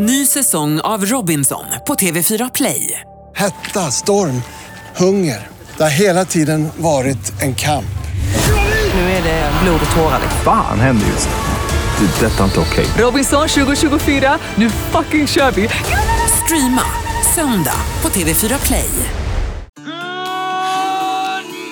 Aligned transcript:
Ny 0.00 0.26
säsong 0.26 0.80
av 0.80 1.06
Robinson 1.06 1.64
på 1.86 1.94
TV4 1.94 2.50
Play. 2.54 3.00
Hetta, 3.36 3.90
storm, 3.90 4.42
hunger. 4.96 5.48
Det 5.76 5.82
har 5.82 5.90
hela 5.90 6.24
tiden 6.24 6.68
varit 6.76 7.42
en 7.42 7.54
kamp. 7.54 7.84
Nu 8.94 9.00
är 9.00 9.22
det 9.22 9.52
blod 9.62 9.80
och 9.90 9.96
tårar. 9.96 10.20
Fan 10.44 10.80
händer 10.80 11.06
just. 11.06 11.28
Det. 11.28 12.26
är 12.26 12.30
Detta 12.30 12.40
är 12.40 12.44
inte 12.44 12.60
okej. 12.60 12.86
Robinson 12.98 13.48
2024, 13.48 14.38
nu 14.54 14.70
fucking 14.70 15.26
kör 15.26 15.50
vi! 15.50 15.68
Streama 16.44 16.84
söndag 17.34 17.80
på 18.00 18.08
TV4 18.08 18.66
Play. 18.66 18.88
Good 19.76 19.86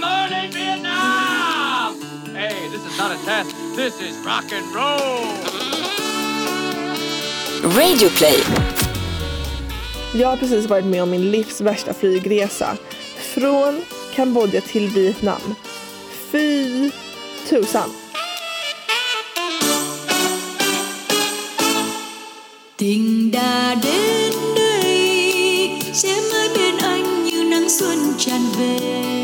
morning, 0.01 0.51
Vietnam! 0.55 1.95
Hey, 2.35 2.69
this 2.71 2.93
is 2.93 2.99
not 2.99 3.11
a 3.11 3.19
test. 3.27 3.57
This 3.77 3.95
is 4.11 4.17
rock 4.25 4.53
and 4.53 4.75
roll. 4.75 5.56
Radioplay. 7.67 8.39
Jag 10.15 10.29
har 10.29 10.37
precis 10.37 10.67
varit 10.67 10.85
med 10.85 11.03
om 11.03 11.11
min 11.11 11.31
livs 11.31 11.61
värsta 11.61 11.95
flygresa. 11.95 12.77
Från 13.35 13.83
Kambodja 14.15 14.61
till 14.61 14.89
Vietnam. 14.89 15.55
Fy 16.33 16.91
tusan. 17.49 17.91
tình 22.77 23.31
đã 23.31 23.75
đến 23.83 24.33
đây 24.57 25.71
sẽ 25.93 26.09
mãi 26.33 26.49
bên 26.55 26.77
anh 26.79 27.25
như 27.25 27.45
nắng 27.45 27.71
xuân 27.71 28.15
tràn 28.19 28.41
về 28.59 29.16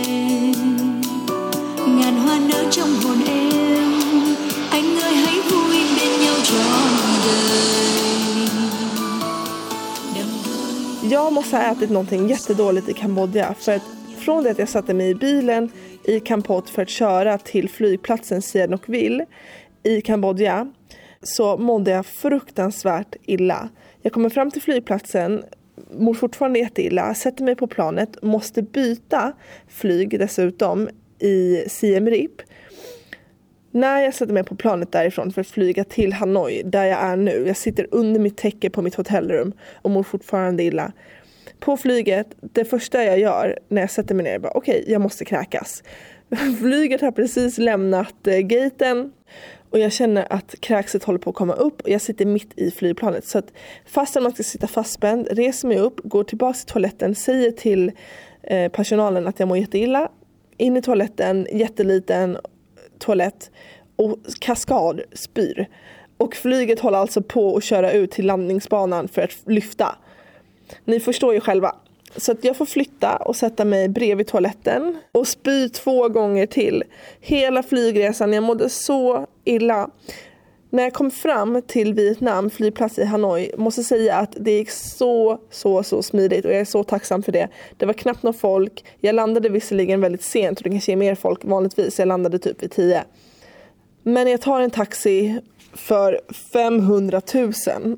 Jag 11.13 11.33
måste 11.33 11.57
ha 11.57 11.73
ätit 11.73 11.91
någonting 11.91 12.29
jättedåligt 12.29 12.89
i 12.89 12.93
Kambodja 12.93 13.55
för 13.55 13.73
att 13.73 13.83
från 14.19 14.45
det 14.45 14.51
att 14.51 14.59
jag 14.59 14.69
satte 14.69 14.95
mig 14.95 15.11
i 15.11 15.15
bilen 15.15 15.71
i 16.05 16.21
Kampot 16.21 16.71
för 16.71 16.83
att 16.83 16.89
köra 16.89 17.39
till 17.39 17.69
flygplatsen 17.69 18.43
Sihanoukville 18.43 19.27
i 19.83 20.01
Kambodja 20.01 20.73
så 21.23 21.57
mådde 21.57 21.91
jag 21.91 22.07
fruktansvärt 22.07 23.17
illa. 23.23 23.69
Jag 24.03 24.13
kommer 24.13 24.29
fram 24.29 24.51
till 24.51 24.63
flygplatsen, 24.63 25.45
mår 25.99 26.15
fortfarande 26.15 26.59
jätteilla, 26.59 27.15
sätter 27.15 27.45
mig 27.45 27.57
på 27.57 27.67
planet, 27.67 28.23
måste 28.23 28.63
byta 28.63 29.33
flyg 29.69 30.19
dessutom 30.19 30.89
i 31.19 31.65
Siem 31.69 32.07
Reap. 32.07 32.43
När 33.75 34.01
jag 34.01 34.15
sätter 34.15 34.33
mig 34.33 34.45
på 34.45 34.57
planet 34.57 34.93
därifrån 34.93 35.33
för 35.33 35.41
att 35.41 35.47
flyga 35.47 35.85
till 35.85 36.13
Hanoi, 36.13 36.63
där 36.63 36.85
jag 36.85 36.99
är 36.99 37.17
nu, 37.17 37.45
jag 37.47 37.57
sitter 37.57 37.87
under 37.91 38.21
mitt 38.21 38.37
täcke 38.37 38.71
på 38.71 38.83
mitt 38.83 38.95
hotellrum 38.95 39.53
och 39.75 39.91
mår 39.91 40.03
fortfarande 40.03 40.63
illa. 40.63 40.93
På 41.61 41.77
flyget, 41.77 42.27
det 42.41 42.65
första 42.65 43.05
jag 43.05 43.19
gör 43.19 43.59
när 43.69 43.81
jag 43.81 43.91
sätter 43.91 44.15
mig 44.15 44.25
ner 44.25 44.35
är 44.35 44.39
bara 44.39 44.53
okej, 44.53 44.81
okay, 44.81 44.93
jag 44.93 45.01
måste 45.01 45.25
kräkas. 45.25 45.83
Flyget 46.61 47.01
har 47.01 47.13
precis 47.13 47.59
lämnat 47.59 48.27
eh, 48.27 48.39
gaten 48.39 49.13
och 49.71 49.79
jag 49.79 49.93
känner 49.93 50.27
att 50.31 50.55
kräkset 50.61 51.05
håller 51.05 51.19
på 51.19 51.31
att 51.31 51.37
komma 51.37 51.55
upp 51.55 51.81
och 51.81 51.89
jag 51.89 52.01
sitter 52.01 52.27
mitt 52.27 52.59
i 52.59 52.71
flygplanet. 52.71 53.27
Så 53.27 53.39
att 53.39 53.53
fastän 53.87 54.23
man 54.23 54.33
ska 54.33 54.43
sitta 54.43 54.67
fastspänd, 54.67 55.29
reser 55.31 55.69
mig 55.69 55.79
upp, 55.79 56.01
går 56.05 56.25
tillbaka 56.25 56.59
till 56.59 56.67
toaletten, 56.67 57.15
säger 57.15 57.51
till 57.51 57.93
eh, 58.43 58.73
personalen 58.73 59.27
att 59.27 59.39
jag 59.39 59.49
mår 59.49 59.59
jätteilla. 59.59 60.09
In 60.57 60.77
i 60.77 60.83
toaletten, 60.83 61.47
jätteliten 61.53 62.39
toalett 63.03 63.51
och 63.97 64.19
kaskad 64.39 65.01
spyr. 65.13 65.69
Och 66.17 66.35
flyget 66.35 66.81
håller 66.81 66.99
alltså 66.99 67.23
på 67.23 67.57
att 67.57 67.65
köra 67.65 67.93
ut 67.93 68.11
till 68.11 68.27
landningsbanan 68.27 69.09
för 69.09 69.23
att 69.23 69.31
lyfta. 69.47 69.97
Ni 70.85 71.01
förstår 71.01 71.35
ju 71.35 71.41
själva. 71.41 71.77
Så 72.17 72.33
att 72.33 72.45
jag 72.45 72.57
får 72.57 72.67
flytta 72.67 73.17
och 73.17 73.37
sätta 73.37 73.65
mig 73.65 73.89
bredvid 73.89 74.27
toaletten 74.27 74.99
och 75.13 75.29
spy 75.29 75.69
två 75.69 76.09
gånger 76.09 76.47
till. 76.47 76.85
Hela 77.21 77.63
flygresan, 77.63 78.33
jag 78.33 78.43
mådde 78.43 78.69
så 78.69 79.27
illa. 79.45 79.91
När 80.73 80.83
jag 80.83 80.93
kom 80.93 81.11
fram 81.11 81.63
till 81.67 81.95
Vietnam, 81.95 82.51
flygplats 82.51 82.99
i 82.99 83.05
Hanoi, 83.05 83.51
måste 83.57 83.83
säga 83.83 84.17
att 84.17 84.37
det 84.41 84.51
gick 84.51 84.71
så, 84.71 85.39
så, 85.51 85.83
så 85.83 86.03
smidigt 86.03 86.45
och 86.45 86.53
jag 86.53 86.61
är 86.61 86.65
så 86.65 86.85
tacksam 86.85 87.23
för 87.23 87.33
det. 87.33 87.49
Det 87.77 87.87
var 87.87 87.93
knappt 87.93 88.23
någon 88.23 88.35
folk. 88.35 88.85
Jag 89.01 89.15
landade 89.15 89.49
visserligen 89.49 90.01
väldigt 90.01 90.23
sent 90.23 90.59
och 90.59 90.65
det 90.65 90.71
kanske 90.71 90.93
är 90.93 90.97
mer 90.97 91.15
folk 91.15 91.45
vanligtvis. 91.45 91.99
Jag 91.99 92.09
landade 92.09 92.39
typ 92.39 92.63
vid 92.63 92.71
10. 92.71 93.05
Men 94.03 94.31
jag 94.31 94.41
tar 94.41 94.61
en 94.61 94.71
taxi 94.71 95.41
för 95.73 96.21
500 96.53 97.21
000. 97.35 97.53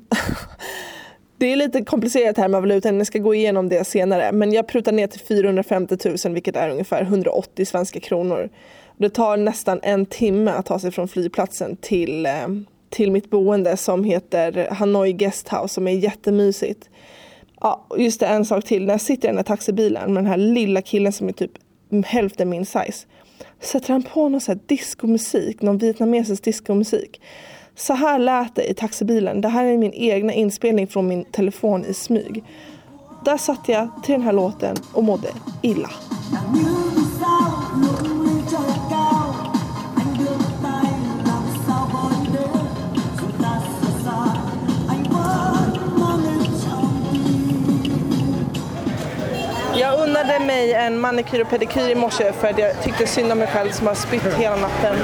Det 1.37 1.51
är 1.51 1.55
lite 1.55 1.83
komplicerat 1.83 2.37
här 2.37 2.47
med 2.47 2.61
valutan, 2.61 2.97
jag 2.97 3.07
ska 3.07 3.19
gå 3.19 3.35
igenom 3.35 3.69
det 3.69 3.87
senare. 3.87 4.31
Men 4.31 4.53
jag 4.53 4.67
prutar 4.67 4.91
ner 4.91 5.07
till 5.07 5.21
450 5.21 5.97
000 6.25 6.33
vilket 6.33 6.55
är 6.55 6.69
ungefär 6.69 7.01
180 7.01 7.65
svenska 7.65 7.99
kronor. 7.99 8.49
Det 8.97 9.09
tar 9.09 9.37
nästan 9.37 9.79
en 9.83 10.05
timme 10.05 10.51
att 10.51 10.65
ta 10.65 10.79
sig 10.79 10.91
från 10.91 11.07
flygplatsen 11.07 11.75
till, 11.75 12.25
eh, 12.25 12.47
till 12.89 13.11
mitt 13.11 13.29
boende 13.29 13.77
som 13.77 14.03
heter 14.03 14.67
Hanoi 14.71 15.13
Guesthouse 15.13 15.73
som 15.73 15.87
är 15.87 15.91
jättemysigt. 15.91 16.89
Ja, 17.61 17.87
just 17.97 18.19
det, 18.19 18.25
en 18.25 18.45
sak 18.45 18.65
till. 18.65 18.85
När 18.85 18.93
jag 18.93 19.01
sitter 19.01 19.27
i 19.27 19.29
den 19.29 19.37
här 19.37 19.43
taxibilen 19.43 20.13
med 20.13 20.23
den 20.23 20.31
här 20.31 20.37
lilla 20.37 20.81
killen 20.81 21.11
som 21.11 21.27
är 21.27 21.31
typ 21.31 21.51
hälften 22.05 22.49
min 22.49 22.65
size. 22.65 23.07
Sätter 23.59 23.93
han 23.93 24.03
på 24.03 24.29
någon 24.29 24.41
sån 24.41 24.55
här 24.55 24.61
diskomusik, 24.65 25.61
någon 25.61 25.77
vietnamesisk 25.77 26.43
diskomusik. 26.43 27.21
Så 27.75 27.93
här 27.93 28.19
lät 28.19 28.55
det 28.55 28.69
i 28.69 28.73
taxibilen. 28.73 29.41
Det 29.41 29.49
här 29.49 29.65
är 29.65 29.77
min 29.77 29.93
egna 29.93 30.33
inspelning 30.33 30.87
från 30.87 31.07
min 31.07 31.25
telefon 31.25 31.85
i 31.85 31.93
smyg. 31.93 32.43
Där 33.25 33.37
satt 33.37 33.69
jag 33.69 33.89
till 34.03 34.13
den 34.13 34.21
här 34.21 34.33
låten 34.33 34.75
och 34.93 35.03
mådde 35.03 35.29
illa. 35.61 35.89
Unnade 50.05 50.39
mig 50.39 50.73
en 50.73 50.99
manikyr 50.99 51.41
och 51.41 51.49
pedikyr 51.49 51.89
i 51.89 51.95
morse 51.95 52.33
för 52.33 52.47
att 52.47 52.59
jag 52.59 52.83
tyckte 52.83 53.07
synd 53.07 53.31
om 53.31 53.37
mig 53.37 53.47
själv 53.47 53.71
som 53.71 53.87
har 53.87 53.95
spytt 53.95 54.33
hela 54.37 54.55
natten. 54.55 54.95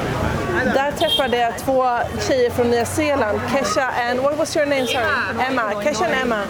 Där 0.73 0.91
träffade 0.91 1.37
jag 1.37 1.57
två 1.57 1.85
tjejer 2.27 2.49
från 2.49 2.69
Nya 2.69 2.85
Zeeland, 2.85 3.39
Kesha 3.53 3.89
and 4.09 4.19
what 4.19 4.37
was 4.37 4.57
your 4.57 4.65
name? 4.65 4.87
Sorry? 4.87 5.05
Emma. 5.47 5.83
Kesha 5.83 6.05
and 6.05 6.13
Emma. 6.13 6.41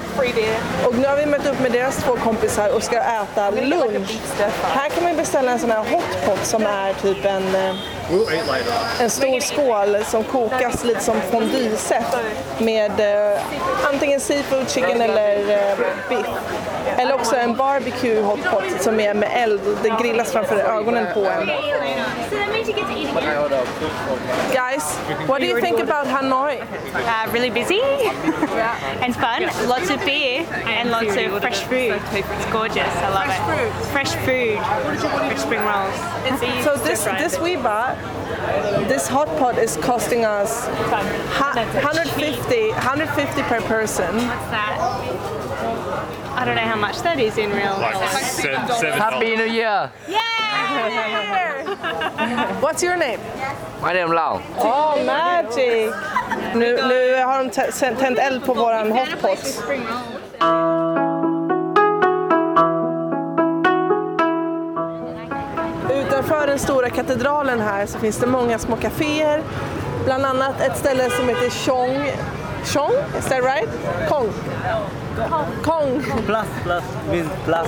Och 0.86 0.96
nu 0.98 1.08
har 1.08 1.18
vi 1.18 1.26
mött 1.26 1.48
upp 1.48 1.60
med 1.60 1.72
deras 1.72 1.98
två 1.98 2.16
kompisar 2.16 2.76
och 2.76 2.84
ska 2.84 2.98
äta 2.98 3.50
lunch. 3.50 4.20
Här 4.64 4.90
kan 4.90 5.04
man 5.04 5.16
beställa 5.16 5.52
en 5.52 5.60
sån 5.60 5.72
här 5.72 5.84
hotpot 5.84 6.46
som 6.46 6.66
är 6.66 6.94
typ 6.94 7.26
en, 7.26 7.56
eh, 7.56 7.76
en 9.00 9.10
stor 9.10 9.40
skål 9.40 9.98
som 10.06 10.24
kokas 10.24 10.84
lite 10.84 11.04
som 11.04 11.22
fondyset 11.32 12.06
med 12.58 12.92
eh, 13.00 13.40
antingen 13.94 14.20
seafood 14.20 14.70
chicken 14.70 15.02
eller 15.02 15.50
eh, 15.50 15.78
biff. 16.10 16.28
Eller 16.98 17.14
också 17.14 17.36
en 17.36 17.56
barbecue 17.56 18.22
hotpot 18.22 18.64
som 18.82 19.00
är 19.00 19.14
med 19.14 19.30
eld, 19.34 19.62
det 19.84 19.90
grillas 20.04 20.32
framför 20.32 20.56
ögonen 20.56 21.08
på 21.14 21.20
en. 21.20 21.50
Guys, 24.54 24.84
what 25.28 25.40
do 25.40 25.46
you 25.48 25.60
think 25.60 25.80
about 25.80 26.06
Hanoi? 26.06 26.62
Uh, 26.94 27.32
really 27.32 27.50
busy 27.50 27.82
and 27.82 29.16
fun. 29.16 29.44
Lots 29.68 29.90
of 29.90 30.00
beer 30.06 30.46
and 30.66 30.90
lots 30.90 31.16
of 31.16 31.42
fresh 31.42 31.62
food. 31.64 32.00
It's 32.12 32.46
gorgeous. 32.52 32.96
I 32.98 33.10
love 33.10 33.30
it. 33.30 33.42
Fresh 33.92 34.14
food. 34.26 34.58
Fresh 35.28 35.40
spring 35.40 35.62
rolls. 35.62 35.96
So 36.64 36.76
this 36.78 37.04
this 37.04 37.40
we 37.40 37.56
bought, 37.56 37.98
this 38.88 39.08
hot 39.08 39.28
pot 39.40 39.58
is 39.58 39.78
costing 39.78 40.26
us 40.26 40.68
150 40.68 42.70
150 42.70 43.42
per 43.44 43.62
person. 43.62 44.16
What's 44.16 44.50
that. 44.52 44.78
I 46.36 46.46
don't 46.46 46.56
know 46.56 46.62
how 46.62 46.76
much 46.76 47.02
that 47.02 47.20
is 47.20 47.38
in 47.38 47.52
real 47.52 47.78
life. 47.78 47.96
Happy 48.96 49.36
New 49.36 49.46
Year! 49.46 49.92
Yeah! 50.08 51.72
What's 52.62 52.82
your 52.82 52.98
name? 52.98 53.20
My 53.82 53.94
name 53.94 54.12
Lau. 54.14 54.42
Oh, 54.60 54.96
magic! 55.06 55.94
Nu, 56.56 56.76
nu 56.88 57.16
har 57.24 57.44
de 57.44 57.96
tänt 58.00 58.20
eld 58.20 58.46
på 58.46 58.54
våran 58.54 58.92
hot 58.92 59.22
pot. 59.22 59.38
Spring 59.40 59.82
rolls. 59.88 61.12
Utanför 65.94 66.48
den 66.48 66.60
stora 66.60 66.90
katedralen 66.90 67.60
här 67.60 67.86
så 67.86 68.00
finns 68.00 68.18
det 68.18 68.28
många 68.28 68.60
små 68.60 68.76
kaféer. 68.76 69.42
Bland 70.06 70.26
annat 70.26 70.62
ett 70.62 70.78
ställe 70.78 71.10
som 71.10 71.28
heter 71.30 71.50
Chong. 71.50 72.12
Chong? 72.66 72.92
Is 73.20 73.26
that 73.26 73.44
right? 73.44 73.70
Kong? 74.10 74.28
Kong 75.64 76.04
Plus, 76.26 76.46
plus, 76.64 76.84
means 77.12 77.28
plus, 77.46 77.68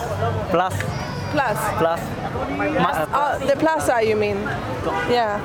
plus, 0.51 0.73
Plus. 1.31 1.57
plus. 1.79 1.99
Ma- 2.77 3.05
Uh, 3.13 3.47
the 3.47 3.55
plaza 3.55 4.01
you 4.03 4.15
mean? 4.15 4.37
Yeah. 5.11 5.39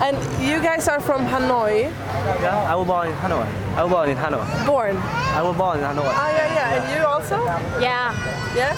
And 0.00 0.16
you 0.42 0.60
guys 0.60 0.88
are 0.88 1.00
from 1.00 1.24
Hanoi. 1.26 1.82
yeah, 2.42 2.70
I 2.70 2.74
will 2.74 2.84
buy 2.84 3.12
Hanoi. 3.12 3.46
I 3.76 3.84
was 3.84 3.92
born 3.92 4.10
in 4.10 4.16
Hanoi. 4.16 4.66
Born. 4.66 4.96
I 4.96 5.42
was 5.42 5.56
born 5.56 5.78
in 5.78 5.84
Hanoi. 5.84 6.02
Ah, 6.06 6.30
yeah, 6.30 6.54
yeah. 6.54 6.74
And 6.74 6.98
you 6.98 7.06
also? 7.06 7.44
Yeah. 7.80 8.12
Yeah. 8.56 8.74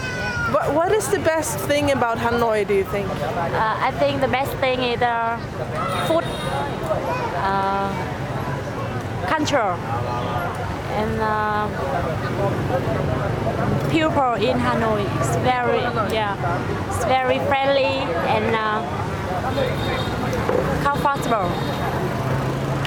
What, 0.52 0.74
what 0.74 0.92
is 0.92 1.08
the 1.08 1.18
best 1.18 1.58
thing 1.60 1.90
about 1.90 2.18
Hanoi, 2.18 2.66
do 2.68 2.74
you 2.74 2.84
think? 2.84 3.08
Uh, 3.08 3.88
I 3.88 3.90
think 3.98 4.20
the 4.20 4.28
best 4.28 4.52
thing 4.58 4.80
is 4.82 5.00
the 5.00 5.38
food 6.06 6.24
uh, 7.42 7.88
culture 9.26 9.74
and 10.96 11.20
uh, 11.20 11.66
people 13.90 14.34
in 14.34 14.56
Hanoi. 14.58 15.04
It's 15.18 15.36
very 15.36 15.80
yeah, 16.14 16.36
it's 16.88 17.04
very 17.04 17.38
friendly 17.50 18.04
and 18.30 18.54
uh, 18.54 18.82
comfortable. 21.06 21.48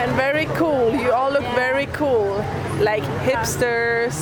And 0.01 0.11
very 0.15 0.45
cool. 0.59 0.93
You 0.93 1.11
all 1.13 1.31
look 1.31 1.47
very 1.55 1.85
cool, 1.87 2.43
like 2.79 3.03
hipsters. 3.27 4.15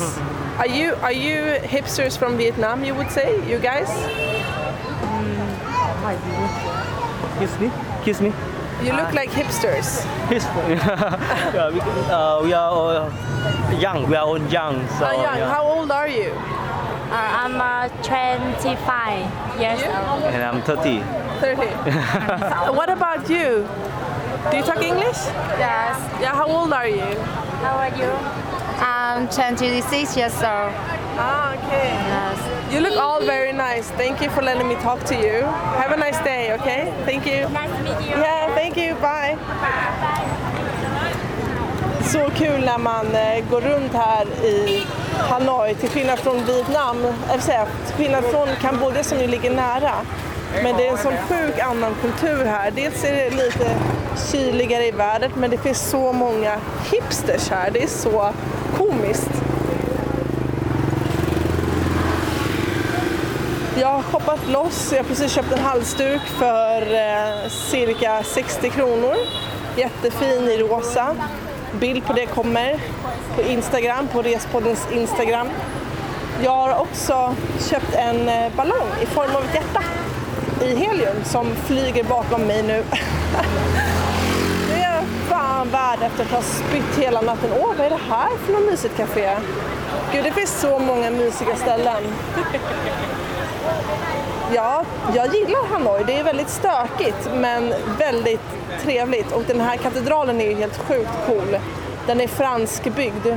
Are 0.59 0.67
you 0.67 0.94
are 1.07 1.11
you 1.25 1.38
hipsters 1.73 2.17
from 2.17 2.38
Vietnam? 2.38 2.83
You 2.83 2.94
would 2.95 3.09
say, 3.11 3.27
you 3.49 3.57
guys? 3.59 3.89
Kiss 7.39 7.53
me. 7.59 7.71
Kiss 8.05 8.21
me. 8.21 8.31
You 8.85 8.94
look 8.94 9.13
like 9.13 9.29
hipsters. 9.31 9.89
Kiss 10.29 10.45
me. 10.55 10.73
yeah, 11.57 11.69
we, 11.73 11.79
uh, 11.81 12.43
we 12.43 12.53
are 12.53 12.69
all 12.71 13.11
young. 13.85 14.07
We 14.09 14.15
are 14.15 14.25
all 14.25 14.41
young. 14.50 14.75
So, 14.97 15.05
Ah, 15.05 15.13
young. 15.25 15.38
yeah. 15.38 15.53
How 15.53 15.63
old 15.63 15.89
are 15.91 16.07
you? 16.07 16.31
Uh, 17.09 17.41
I'm 17.41 17.55
uh, 17.61 17.88
25 18.03 19.61
years 19.61 19.81
You? 19.81 19.88
old. 19.88 20.23
And 20.33 20.41
I'm 20.43 20.61
30. 20.61 21.26
30. 21.39 22.74
what 22.78 22.89
about 22.89 23.30
you? 23.30 23.68
Do 24.51 24.57
you 24.57 24.63
talk 24.63 24.81
English? 24.81 25.18
Yes. 25.60 25.98
Yeah, 26.22 26.36
how 26.36 26.48
old 26.48 26.74
are 26.74 26.88
you? 26.88 27.16
How 27.63 27.78
are 27.78 27.95
you? 27.98 28.12
I'm 28.80 29.28
26 29.28 30.18
years 30.18 30.34
old. 30.36 30.72
Ah, 31.19 31.54
okay. 31.57 31.89
Yes. 32.13 32.74
You 32.74 32.81
look 32.81 32.98
all 32.98 33.22
very 33.25 33.51
nice. 33.51 33.89
Thank 33.92 34.22
you 34.22 34.30
for 34.30 34.42
letting 34.42 34.68
me 34.68 34.75
talk 34.75 35.04
to 35.06 35.16
you. 35.16 35.42
Have 35.81 35.92
a 35.92 35.98
nice 35.98 36.19
day, 36.24 36.54
okay? 36.54 36.94
Thank 37.06 37.25
you. 37.25 37.50
Nice 37.50 37.72
to 37.75 37.84
meet 37.84 38.01
you. 38.10 38.16
Yeah, 38.18 38.54
thank 38.54 38.78
you. 38.78 38.94
Bye. 38.95 39.38
Så 42.04 42.30
kul 42.36 42.66
när 42.66 42.78
man 42.78 43.16
eh, 43.16 43.50
går 43.50 43.62
runt 43.62 43.94
här 43.94 44.25
i 44.45 44.86
Hanoi, 45.30 45.75
till 45.75 45.89
skillnad 45.89 46.19
från 46.19 46.45
Vietnam, 46.45 46.98
säga, 47.39 47.66
till 47.86 47.95
skillnad 47.95 48.24
från 48.24 48.48
Kambodja 48.62 49.04
som 49.04 49.19
ju 49.19 49.28
ligger 49.28 49.51
nära. 49.51 49.94
Men 50.63 50.77
det 50.77 50.88
är 50.88 50.91
en 50.91 50.97
sån 50.97 51.17
sjuk 51.29 51.59
annan 51.59 51.95
kultur 52.01 52.45
här. 52.45 52.71
Dels 52.71 53.03
är 53.03 53.15
det 53.15 53.29
lite 53.29 53.75
kyligare 54.31 54.85
i 54.85 54.91
vädret, 54.91 55.35
men 55.35 55.49
det 55.49 55.57
finns 55.57 55.89
så 55.89 56.13
många 56.13 56.59
hipsters 56.91 57.49
här. 57.49 57.71
Det 57.71 57.83
är 57.83 57.88
så 57.88 58.33
komiskt. 58.77 59.31
Jag 63.79 63.88
har 63.88 64.01
shoppat 64.01 64.47
loss. 64.49 64.91
Jag 64.91 64.99
har 64.99 65.09
precis 65.09 65.31
köpt 65.31 65.51
en 65.51 65.59
halsduk 65.59 66.21
för 66.21 66.81
eh, 66.81 67.50
cirka 67.50 68.23
60 68.23 68.69
kronor. 68.69 69.15
Jättefin 69.77 70.47
i 70.47 70.57
rosa. 70.57 71.15
Bild 71.79 72.05
på 72.05 72.13
det 72.13 72.25
kommer 72.25 72.79
på 73.35 73.41
Instagram, 73.41 74.07
på 74.07 74.21
Respoddens 74.21 74.88
Instagram. 74.91 75.47
Jag 76.43 76.51
har 76.51 76.79
också 76.81 77.35
köpt 77.69 77.93
en 77.93 78.29
eh, 78.29 78.55
ballong 78.55 78.88
i 79.01 79.05
form 79.05 79.35
av 79.35 79.43
ett 79.43 79.55
hjärta 79.55 79.83
i 80.62 80.75
helium 80.75 81.24
som 81.24 81.56
flyger 81.56 82.04
bakom 82.04 82.42
mig 82.42 82.63
nu. 82.63 82.83
det 84.68 84.81
är 84.81 84.95
jag 84.95 85.04
fan 85.30 85.69
värd 85.69 86.00
efter 86.01 86.24
att 86.24 86.31
ha 86.31 86.42
spytt 86.42 86.98
hela 86.98 87.21
natten. 87.21 87.50
Åh, 87.59 87.74
vad 87.77 87.86
är 87.86 87.89
det 87.89 88.00
här 88.09 88.38
för 88.45 88.54
något 88.54 88.71
mysigt 88.71 88.98
café? 88.98 89.38
Gud, 90.13 90.24
det 90.24 90.31
finns 90.31 90.59
så 90.62 90.80
många 90.80 91.12
mysiga 91.12 91.56
ställen. 91.56 92.04
Ja, 94.54 94.83
jag 95.15 95.36
gillar 95.36 95.68
Hanoi. 95.68 96.04
Det 96.07 96.19
är 96.19 96.24
väldigt 96.24 96.50
stökigt 96.50 97.30
men 97.36 97.74
väldigt 98.00 98.42
trevligt. 98.83 99.31
Och 99.31 99.44
den 99.48 99.62
här 99.62 99.77
katedralen 99.77 100.42
är 100.42 100.50
ju 100.50 100.56
helt 100.56 100.77
sjukt 100.77 101.12
cool. 101.27 101.57
Den 102.07 102.21
är 102.21 102.27
franskbyggd 102.27 103.27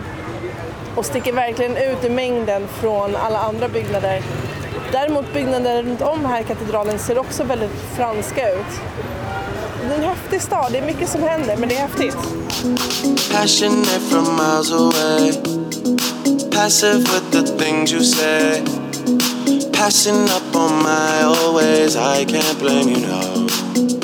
och 0.95 1.07
sticker 1.07 1.33
verkligen 1.33 1.77
ut 1.77 2.05
i 2.05 2.11
mängden 2.11 2.69
från 2.69 3.17
alla 3.17 3.39
andra 3.39 3.69
byggnader. 3.69 4.23
Däremot 4.93 5.33
byggnader 5.33 5.83
runt 5.83 6.03
om 6.03 6.25
här 6.25 6.41
i 6.41 6.45
katedralen 6.45 6.99
ser 6.99 7.19
också 7.19 7.45
väldigt 7.45 7.71
franska 7.97 8.53
ut. 8.53 8.81
Det 9.89 9.95
är 9.95 9.99
en 9.99 10.05
häftig 10.05 10.43
stad. 10.43 10.73
Det 10.73 10.79
är 10.79 10.87
mycket 10.87 11.09
som 11.09 11.23
händer 11.23 11.57
men 11.57 11.69
det 11.69 11.77
är 11.77 11.81
häftigt. 11.81 12.17
Passionate 13.33 14.01
from 14.11 14.25
miles 14.37 14.73
away. 14.73 15.33
Passive 16.51 16.99
with 16.99 17.31
the 17.31 17.43
things 17.43 17.93
you 17.93 18.05
say. 18.05 18.63
Passing 19.73 20.25
up 20.25 20.57
on 20.57 20.83
my 20.83 21.23
always. 21.23 21.97
I 21.97 22.25
can't 22.25 22.59
blame 22.61 22.89
you, 22.91 23.07
no. 23.07 24.00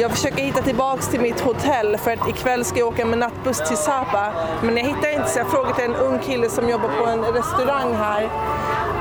Jag 0.00 0.10
försöker 0.10 0.42
hitta 0.42 0.62
tillbaks 0.62 1.08
till 1.08 1.20
mitt 1.20 1.40
hotell 1.40 1.96
för 1.96 2.10
att 2.10 2.28
ikväll 2.28 2.64
ska 2.64 2.78
jag 2.78 2.88
åka 2.88 3.04
med 3.04 3.18
nattbuss 3.18 3.68
till 3.68 3.76
Sapa. 3.76 4.32
Men 4.62 4.76
jag 4.76 4.84
hittar 4.84 5.14
inte 5.14 5.28
så 5.28 5.38
jag 5.38 5.50
frågade 5.50 5.84
en 5.84 5.94
ung 5.94 6.18
kille 6.18 6.48
som 6.48 6.68
jobbar 6.68 6.88
på 7.00 7.06
en 7.06 7.24
restaurang 7.24 7.94
här. 7.94 8.28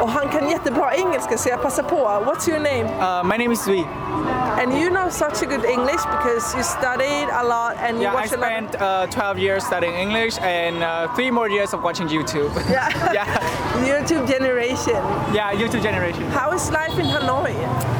Och 0.01 0.09
han 0.09 0.29
kan 0.29 0.49
jättebra 0.49 0.93
engelska 0.93 1.37
så 1.37 1.49
jag 1.49 1.61
passar 1.61 1.83
på. 1.83 1.95
What's 2.25 2.49
your 2.49 2.59
name? 2.59 2.83
Uh, 2.99 3.23
my 3.23 3.37
name 3.37 3.51
is 3.53 3.67
Zui. 3.67 3.85
And 4.61 4.73
you 4.79 4.89
know 4.89 5.09
such 5.09 5.41
a 5.43 5.45
good 5.45 5.65
English 5.65 6.01
because 6.17 6.55
you 6.57 6.63
studied 6.63 7.27
a 7.31 7.43
lot 7.43 7.75
and 7.83 7.97
you 7.97 8.03
Yeah, 8.03 8.11
I 8.13 8.15
watch 8.15 8.33
a 8.33 8.37
lot. 8.37 8.45
spent 8.45 8.75
uh, 8.81 9.05
12 9.07 9.37
years 9.39 9.63
studying 9.63 9.93
English 9.95 10.39
and 10.41 10.83
uh, 10.83 11.13
three 11.15 11.31
more 11.31 11.49
years 11.49 11.73
of 11.73 11.83
watching 11.83 12.07
YouTube. 12.09 12.49
Yeah. 12.69 13.13
yeah, 13.13 13.25
YouTube 13.85 14.27
generation. 14.27 14.95
yeah, 15.33 15.53
YouTube 15.53 15.83
generation. 15.83 16.23
How 16.31 16.53
is 16.53 16.71
life 16.71 16.97
in 16.99 17.05
Hanoi? 17.07 17.53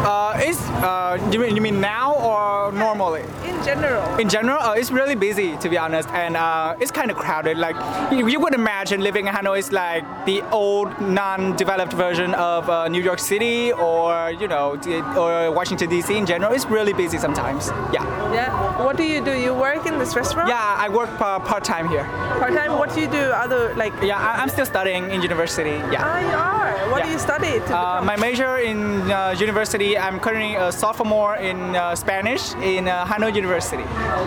Uh, 0.03 0.33
it's 0.49 0.61
uh, 0.83 1.17
you 1.31 1.39
mean 1.39 1.55
you 1.55 1.61
mean 1.61 1.79
now 1.81 2.13
or 2.13 2.71
normally? 2.71 3.21
In 3.67 3.73
general. 3.81 4.17
In 4.19 4.29
general, 4.29 4.59
uh, 4.59 4.73
it's 4.73 4.91
really 4.91 5.15
busy 5.15 5.57
to 5.57 5.67
be 5.69 5.77
honest, 5.77 6.07
and 6.09 6.37
uh, 6.37 6.75
it's 6.79 6.89
kind 6.91 7.11
of 7.11 7.17
crowded. 7.17 7.57
Like 7.57 7.75
you, 8.13 8.27
you 8.27 8.39
would 8.39 8.53
imagine, 8.53 9.01
living 9.01 9.27
in 9.27 9.33
Hanoi 9.33 9.59
is 9.59 9.71
like 9.73 10.03
the 10.25 10.41
old, 10.51 10.89
non-developed 11.01 11.91
version 11.93 12.33
of 12.35 12.69
uh, 12.69 12.87
New 12.87 13.01
York 13.01 13.19
City 13.19 13.73
or 13.73 14.31
you 14.31 14.47
know, 14.47 14.79
or 15.17 15.51
Washington 15.51 15.89
D.C. 15.89 16.17
in 16.17 16.25
general. 16.25 16.53
It's 16.53 16.65
really 16.65 16.93
busy 16.93 17.17
sometimes. 17.17 17.67
Yeah, 17.91 18.03
Yeah. 18.33 18.83
What 18.85 18.95
do 18.95 19.03
you 19.03 19.19
do? 19.23 19.33
You 19.33 19.53
work 19.53 19.85
in 19.85 19.99
this 19.99 20.15
restaurant? 20.15 20.47
yeah. 20.47 20.75
I 20.85 20.87
work 20.87 21.09
uh, 21.19 21.39
part 21.39 21.63
time 21.65 21.89
here. 21.89 22.05
Part 22.39 22.53
time. 22.53 22.71
What 22.79 22.93
do 22.93 23.01
you 23.01 23.07
do? 23.07 23.23
Other 23.43 23.73
like? 23.75 23.93
Yeah, 24.01 24.17
I- 24.17 24.41
I'm 24.41 24.49
still 24.49 24.65
studying 24.65 25.11
in 25.11 25.21
university. 25.21 25.75
Yeah. 25.91 26.03
Ah, 26.07 26.19
you 26.29 26.37
are. 26.37 26.91
What 26.91 27.03
do 27.03 27.09
you 27.09 27.19
study? 27.19 27.59
Uh, 27.67 28.01
my 28.01 28.15
major 28.15 28.57
in 28.59 29.11
uh, 29.11 29.35
university, 29.37 29.97
I'm 29.97 30.19
currently 30.21 30.55
a 30.55 30.71
sophomore 30.71 31.35
in 31.35 31.75
uh, 31.75 31.95
Spanish 31.95 32.53
in 32.55 32.87
uh, 32.87 33.05
Hanoi 33.05 33.35
University. 33.35 33.56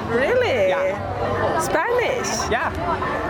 Really? 0.08 0.68
Yeah. 0.68 1.58
Spanish? 1.60 2.28
Yeah. 2.50 2.72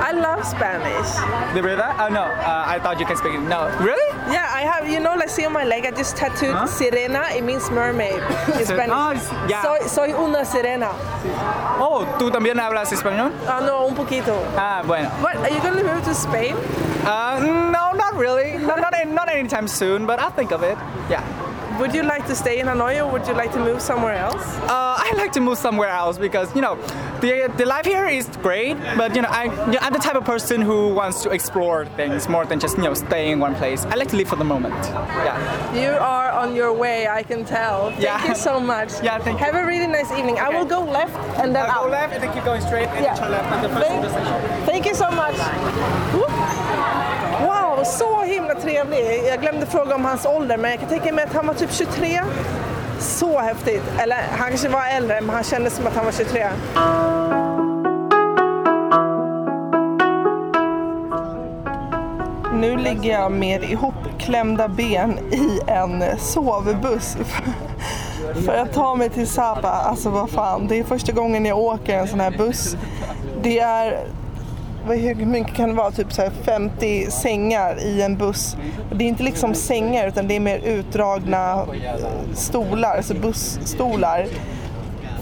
I 0.00 0.12
love 0.12 0.44
Spanish. 0.44 1.10
The 1.54 1.62
river? 1.62 1.86
Oh 1.98 2.08
no, 2.08 2.22
uh, 2.22 2.64
I 2.66 2.78
thought 2.80 2.98
you 3.00 3.06
can 3.06 3.16
speak 3.16 3.34
it. 3.34 3.40
No, 3.40 3.66
really? 3.80 4.08
Yeah, 4.32 4.46
I 4.54 4.62
have, 4.62 4.88
you 4.88 5.00
know, 5.00 5.14
like 5.16 5.28
see 5.28 5.44
on 5.46 5.52
my 5.52 5.64
leg, 5.64 5.84
I 5.86 5.90
just 5.90 6.16
tattooed 6.16 6.54
Huh? 6.54 6.66
Sirena. 6.66 7.34
It 7.36 7.42
means 7.44 7.70
mermaid 7.70 8.14
in 8.58 8.64
Spanish. 8.70 9.22
It's- 9.22 9.50
yeah. 9.50 9.62
Soy, 9.62 9.78
soy 9.88 10.12
una 10.12 10.44
sirena. 10.44 10.90
Oh, 11.80 12.06
¿tú 12.18 12.30
también 12.30 12.58
hablas 12.60 12.92
español? 12.92 13.32
Ah, 13.48 13.60
no, 13.60 13.86
un 13.86 13.94
poquito. 13.94 14.34
Ah, 14.56 14.82
bueno. 14.86 15.08
What, 15.22 15.36
are 15.36 15.50
you 15.50 15.60
going 15.60 15.76
to 15.78 15.84
move 15.84 16.04
to 16.04 16.14
Spain? 16.14 16.54
Uh, 17.04 17.40
no, 17.72 17.92
not 17.92 18.14
really. 18.14 18.56
Not, 18.58 18.80
not, 18.80 18.94
not 19.08 19.28
anytime 19.28 19.66
soon, 19.66 20.06
but 20.06 20.18
I'll 20.20 20.30
think 20.30 20.52
of 20.52 20.62
it. 20.62 20.76
Yeah. 21.08 21.22
Would 21.80 21.94
you 21.94 22.02
like 22.02 22.26
to 22.26 22.34
stay 22.34 22.60
in 22.60 22.66
Hanoi 22.66 22.98
or 23.02 23.10
would 23.10 23.26
you 23.26 23.32
like 23.32 23.52
to 23.52 23.58
move 23.58 23.80
somewhere 23.80 24.14
else? 24.14 24.44
Uh, 24.68 24.68
I 25.06 25.12
like 25.16 25.32
to 25.32 25.40
move 25.40 25.56
somewhere 25.56 25.88
else 25.88 26.18
because 26.18 26.54
you 26.54 26.60
know, 26.60 26.76
the 27.22 27.50
the 27.56 27.64
life 27.64 27.86
here 27.86 28.06
is 28.06 28.26
great, 28.42 28.76
but 28.98 29.14
you 29.16 29.22
know, 29.22 29.28
I 29.30 29.44
you 29.66 29.72
know, 29.72 29.78
I'm 29.80 29.92
the 29.94 29.98
type 29.98 30.14
of 30.16 30.24
person 30.24 30.60
who 30.60 30.88
wants 30.94 31.22
to 31.22 31.30
explore 31.30 31.86
things 31.96 32.28
more 32.28 32.44
than 32.44 32.60
just 32.60 32.76
you 32.76 32.84
know 32.84 32.94
staying 32.94 33.32
in 33.32 33.38
one 33.40 33.54
place. 33.54 33.84
I 33.86 33.94
like 33.94 34.08
to 34.08 34.16
live 34.16 34.28
for 34.28 34.36
the 34.36 34.44
moment. 34.44 34.74
Yeah. 34.84 35.80
You 35.82 35.90
are 35.98 36.30
on 36.42 36.54
your 36.54 36.72
way, 36.72 37.08
I 37.08 37.22
can 37.22 37.44
tell. 37.44 37.90
Thank 37.90 38.02
Yeah. 38.02 38.28
you 38.28 38.34
so 38.34 38.60
much. 38.60 38.90
Yeah, 39.02 39.18
thank 39.18 39.38
you. 39.40 39.46
Have 39.46 39.54
a 39.54 39.64
really 39.64 39.86
nice 39.86 40.10
evening. 40.12 40.38
I 40.38 40.48
will 40.50 40.66
go 40.76 40.80
left 40.84 41.16
and 41.40 41.54
then 41.56 41.64
I'll 41.64 41.78
out. 41.78 41.84
go 41.86 41.90
left 41.90 42.12
and 42.14 42.22
then 42.22 42.30
keep 42.34 42.44
going 42.44 42.60
straight 42.60 42.88
and 42.96 43.04
Yeah. 43.04 43.14
turn 43.20 43.30
left 43.30 43.48
at 43.54 43.62
the 43.62 43.68
first 43.74 43.86
Thank, 43.86 44.04
intersection. 44.04 44.66
thank 44.70 44.84
you 44.86 44.94
so 44.94 45.08
much. 45.22 45.36
Så 47.90 48.22
himla 48.22 48.54
trevlig. 48.54 49.22
Jag 49.28 49.40
glömde 49.40 49.66
fråga 49.66 49.94
om 49.94 50.04
hans 50.04 50.26
ålder, 50.26 50.56
men 50.56 50.70
jag 50.70 50.80
kan 50.80 50.88
tänka 50.88 51.12
mig 51.12 51.24
att 51.24 51.32
han 51.32 51.46
var 51.46 51.54
typ 51.54 51.72
23. 51.72 52.20
Så 52.98 53.38
häftigt. 53.38 53.82
Eller 53.98 54.16
han 54.16 54.48
kanske 54.48 54.68
var 54.68 54.86
äldre, 54.86 55.20
men 55.20 55.34
han 55.34 55.44
kändes 55.44 55.76
som 55.76 55.86
att 55.86 55.96
han 55.96 56.04
var 56.04 56.12
23. 56.12 56.48
Nu 62.60 62.76
ligger 62.76 63.12
jag 63.12 63.32
med 63.32 63.64
ihopklämda 63.64 64.68
ben 64.68 65.18
i 65.32 65.60
en 65.66 66.18
sovbuss. 66.18 67.16
För 68.46 68.52
att 68.52 68.72
ta 68.72 68.94
mig 68.94 69.10
till 69.10 69.26
Sapa, 69.26 69.68
alltså 69.68 70.10
vad 70.10 70.30
fan, 70.30 70.66
det 70.66 70.78
är 70.78 70.84
första 70.84 71.12
gången 71.12 71.44
jag 71.44 71.58
åker 71.58 71.98
en 71.98 72.08
sån 72.08 72.20
här 72.20 72.30
buss. 72.30 72.76
Det 73.42 73.58
är, 73.58 74.06
hur 74.96 75.26
mycket 75.26 75.54
kan 75.54 75.68
det 75.68 75.74
vara, 75.74 75.90
typ 75.90 76.12
så 76.12 76.22
här 76.22 76.30
50 76.44 77.10
sängar 77.10 77.80
i 77.80 78.02
en 78.02 78.16
buss. 78.16 78.56
Det 78.92 79.04
är 79.04 79.08
inte 79.08 79.22
liksom 79.22 79.54
sängar 79.54 80.08
utan 80.08 80.28
det 80.28 80.36
är 80.36 80.40
mer 80.40 80.58
utdragna 80.58 81.52
eh, 81.52 81.64
stolar, 82.34 82.96
alltså 82.96 83.14
busstolar. 83.14 84.26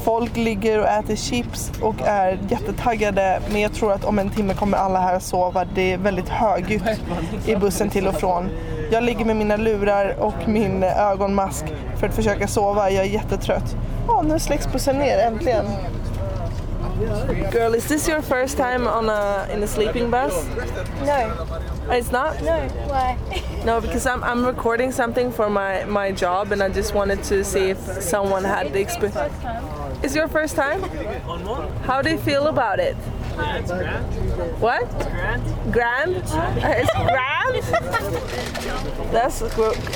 Folk 0.03 0.37
ligger 0.37 0.79
och 0.79 0.89
äter 0.89 1.17
chips 1.17 1.73
och 1.83 1.95
är 2.05 2.39
jättetaggade 2.49 3.41
men 3.53 3.61
jag 3.61 3.73
tror 3.73 3.93
att 3.93 4.05
om 4.05 4.19
en 4.19 4.31
timme 4.31 4.55
kommer 4.55 4.79
alla 4.79 5.01
här 5.01 5.15
att 5.15 5.23
sova. 5.23 5.65
Det 5.75 5.93
är 5.93 5.99
väldigt 5.99 6.29
högljutt 6.29 7.01
i 7.47 7.57
bussen 7.57 7.91
till 7.91 8.07
och 8.07 8.15
från. 8.15 8.49
Jag 8.91 9.05
ligger 9.05 9.25
med 9.25 9.37
mina 9.37 9.57
lurar 9.57 10.17
och 10.19 10.49
min 10.49 10.83
ögonmask 10.83 11.65
för 11.97 12.07
att 12.07 12.15
försöka 12.15 12.49
sova. 12.49 12.91
Jag 12.91 13.05
är 13.05 13.09
jättetrött. 13.09 13.77
Ja, 14.09 14.23
nu 14.23 14.39
släcks 14.39 14.73
bussen 14.73 14.97
ner 14.97 15.19
äntligen. 15.19 15.65
Girl, 16.99 17.75
is 17.75 17.87
this 17.89 18.09
your 18.09 18.23
first 18.23 18.57
time 18.57 18.89
on 18.89 19.09
a 19.09 19.47
in 19.53 19.63
a 19.63 19.69
sleeping 19.69 20.11
bus? 20.11 20.33
No. 21.05 21.37
Oh, 21.89 21.93
it's 21.93 22.11
not? 22.11 22.43
No. 22.43 22.69
Why? 22.89 23.17
No, 23.65 23.81
because 23.81 24.07
I'm, 24.07 24.23
I'm 24.23 24.47
recording 24.47 24.93
something 24.93 25.33
for 25.33 25.51
my, 25.51 25.85
my 25.85 26.13
job 26.13 26.53
and 26.53 26.63
I 26.63 26.69
just 26.69 26.95
wanted 26.95 27.23
to 27.25 27.45
see 27.45 27.71
if 27.71 27.79
someone 28.01 28.45
had 28.45 28.73
the 28.73 28.81
experience. 28.81 29.19
It's 30.03 30.15
your 30.15 30.29
first 30.29 30.55
time? 30.55 30.81
How 31.83 32.01
do 32.01 32.11
you 32.11 32.19
feel 32.19 32.47
about 32.47 32.79
it? 32.79 32.97
What? 34.61 34.89
Grand. 35.71 36.17
Uh, 36.17 36.75
it's 36.81 36.93
grand. 36.93 37.63
That's. 39.13 39.41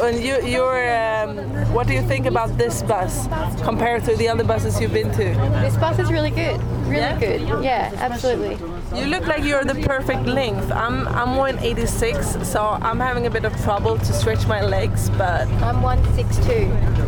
And 0.00 0.22
you, 0.22 0.40
you're. 0.42 0.90
Um, 0.92 1.38
what 1.72 1.86
do 1.86 1.94
you 1.94 2.02
think 2.02 2.26
about 2.26 2.56
this 2.56 2.82
bus 2.82 3.26
compared 3.62 4.04
to 4.04 4.16
the 4.16 4.28
other 4.28 4.44
buses 4.44 4.80
you've 4.80 4.92
been 4.92 5.10
to? 5.12 5.24
This 5.62 5.76
bus 5.76 5.98
is 5.98 6.10
really 6.12 6.30
good. 6.30 6.62
Really 6.86 7.18
good. 7.18 7.64
Yeah, 7.64 7.90
absolutely. 7.96 8.56
You 8.98 9.06
look 9.06 9.26
like 9.26 9.44
you're 9.44 9.64
the 9.64 9.80
perfect 9.86 10.26
length. 10.26 10.70
I'm 10.70 11.08
I'm 11.08 11.36
186, 11.36 12.46
so 12.46 12.62
I'm 12.82 13.00
having 13.00 13.26
a 13.26 13.30
bit 13.30 13.44
of 13.44 13.54
trouble 13.62 13.98
to 13.98 14.12
stretch 14.12 14.46
my 14.46 14.62
legs, 14.62 15.10
but 15.10 15.48
I'm 15.62 15.82
162. 15.82 16.52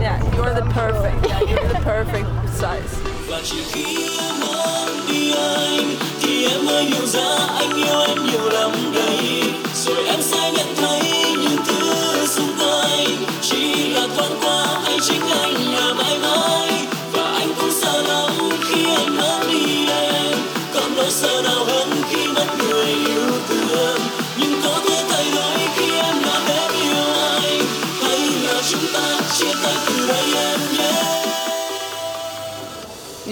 Yeah, 0.01 0.19
you're 0.35 0.55
the 0.55 0.69
perfect. 0.73 1.27
Yeah, 1.27 1.41
you're 1.43 1.69
the 1.69 1.81
perfect 1.85 2.29
size. 2.51 3.14
Và 3.35 3.41
chỉ 3.45 3.57
khi 3.73 3.85
em 4.19 4.41
mất 4.41 4.87
đi 5.09 5.33
anh, 5.33 5.97
thì 6.21 6.47
em 6.47 6.67
mới 6.67 6.85
hiểu 6.85 7.07
ra 7.07 7.37
anh 7.59 7.77
yêu 7.77 8.01
em 8.01 8.27
nhiều 8.27 8.49
lắm 8.49 8.71
đấy. 8.95 9.43
rồi 9.75 10.07
em 10.07 10.23
sẽ 10.23 10.53
nhận 10.57 10.67
thấy 10.77 11.01
những 11.33 11.57
thứ 11.67 12.27
xung 12.27 12.59
quanh, 12.59 13.17
chỉ 13.43 13.89
là 13.89 14.09
thoáng 14.17 14.39
qua 14.43 14.81
hay 14.85 14.99
chính 15.03 15.23
anh 15.43 15.55
là 15.75 16.04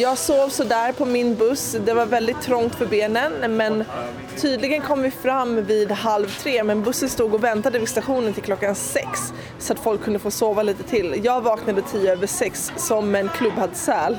Jag 0.02 0.18
sov 0.18 0.48
sådär 0.48 0.92
på 0.92 1.04
min 1.04 1.34
buss. 1.34 1.76
Det 1.84 1.94
var 1.94 2.06
väldigt 2.06 2.40
trångt 2.42 2.74
för 2.74 2.86
benen 2.86 3.56
men 3.56 3.84
tydligen 4.36 4.82
kom 4.82 5.02
vi 5.02 5.10
fram 5.10 5.64
vid 5.64 5.90
halv 5.90 6.26
tre 6.38 6.64
men 6.64 6.82
bussen 6.82 7.08
stod 7.08 7.34
och 7.34 7.44
väntade 7.44 7.78
vid 7.78 7.88
stationen 7.88 8.32
till 8.32 8.42
klockan 8.42 8.74
sex 8.74 9.32
så 9.58 9.72
att 9.72 9.78
folk 9.78 10.02
kunde 10.04 10.18
få 10.18 10.30
sova 10.30 10.62
lite 10.62 10.82
till. 10.82 11.20
Jag 11.24 11.40
vaknade 11.40 11.82
tio 11.82 12.12
över 12.12 12.26
sex 12.26 12.72
som 12.76 13.14
en 13.14 13.28
klubbad 13.28 13.70
säl 13.76 14.18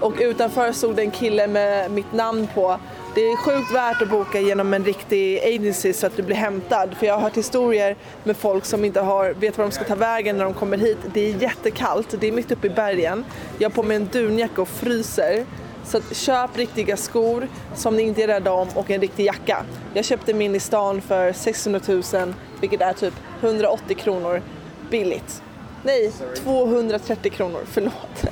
och 0.00 0.14
utanför 0.18 0.72
stod 0.72 0.96
det 0.96 1.02
en 1.02 1.10
kille 1.10 1.46
med 1.46 1.90
mitt 1.90 2.12
namn 2.12 2.48
på. 2.54 2.78
Det 3.14 3.20
är 3.20 3.36
sjukt 3.36 3.70
värt 3.70 4.02
att 4.02 4.10
boka 4.10 4.40
genom 4.40 4.74
en 4.74 4.84
riktig 4.84 5.38
agency 5.38 5.92
så 5.92 6.06
att 6.06 6.16
du 6.16 6.22
blir 6.22 6.36
hämtad. 6.36 6.94
För 6.98 7.06
jag 7.06 7.14
har 7.14 7.20
hört 7.20 7.36
historier 7.36 7.96
med 8.24 8.36
folk 8.36 8.64
som 8.64 8.84
inte 8.84 9.00
har, 9.00 9.30
vet 9.34 9.58
var 9.58 9.64
de 9.64 9.70
ska 9.70 9.84
ta 9.84 9.94
vägen 9.94 10.38
när 10.38 10.44
de 10.44 10.54
kommer 10.54 10.78
hit. 10.78 10.98
Det 11.14 11.20
är 11.20 11.42
jättekallt, 11.42 12.14
det 12.20 12.28
är 12.28 12.32
mitt 12.32 12.52
uppe 12.52 12.66
i 12.66 12.70
bergen. 12.70 13.24
Jag 13.58 13.70
har 13.70 13.74
på 13.74 13.82
mig 13.82 13.96
en 13.96 14.08
dunjacka 14.12 14.62
och 14.62 14.68
fryser. 14.68 15.46
Så 15.84 15.98
att 15.98 16.16
köp 16.16 16.56
riktiga 16.56 16.96
skor 16.96 17.48
som 17.74 17.96
ni 17.96 18.02
inte 18.02 18.22
är 18.22 18.26
rädda 18.26 18.52
om 18.52 18.68
och 18.74 18.90
en 18.90 19.00
riktig 19.00 19.24
jacka. 19.24 19.64
Jag 19.94 20.04
köpte 20.04 20.34
min 20.34 20.54
i 20.54 20.60
stan 20.60 21.02
för 21.02 21.32
600 21.32 21.80
000 21.88 22.34
vilket 22.60 22.80
är 22.80 22.92
typ 22.92 23.14
180 23.40 23.96
kronor 23.96 24.42
billigt. 24.90 25.42
Nej, 25.82 26.12
230 26.44 27.32
kronor, 27.32 27.60
förlåt. 27.66 28.24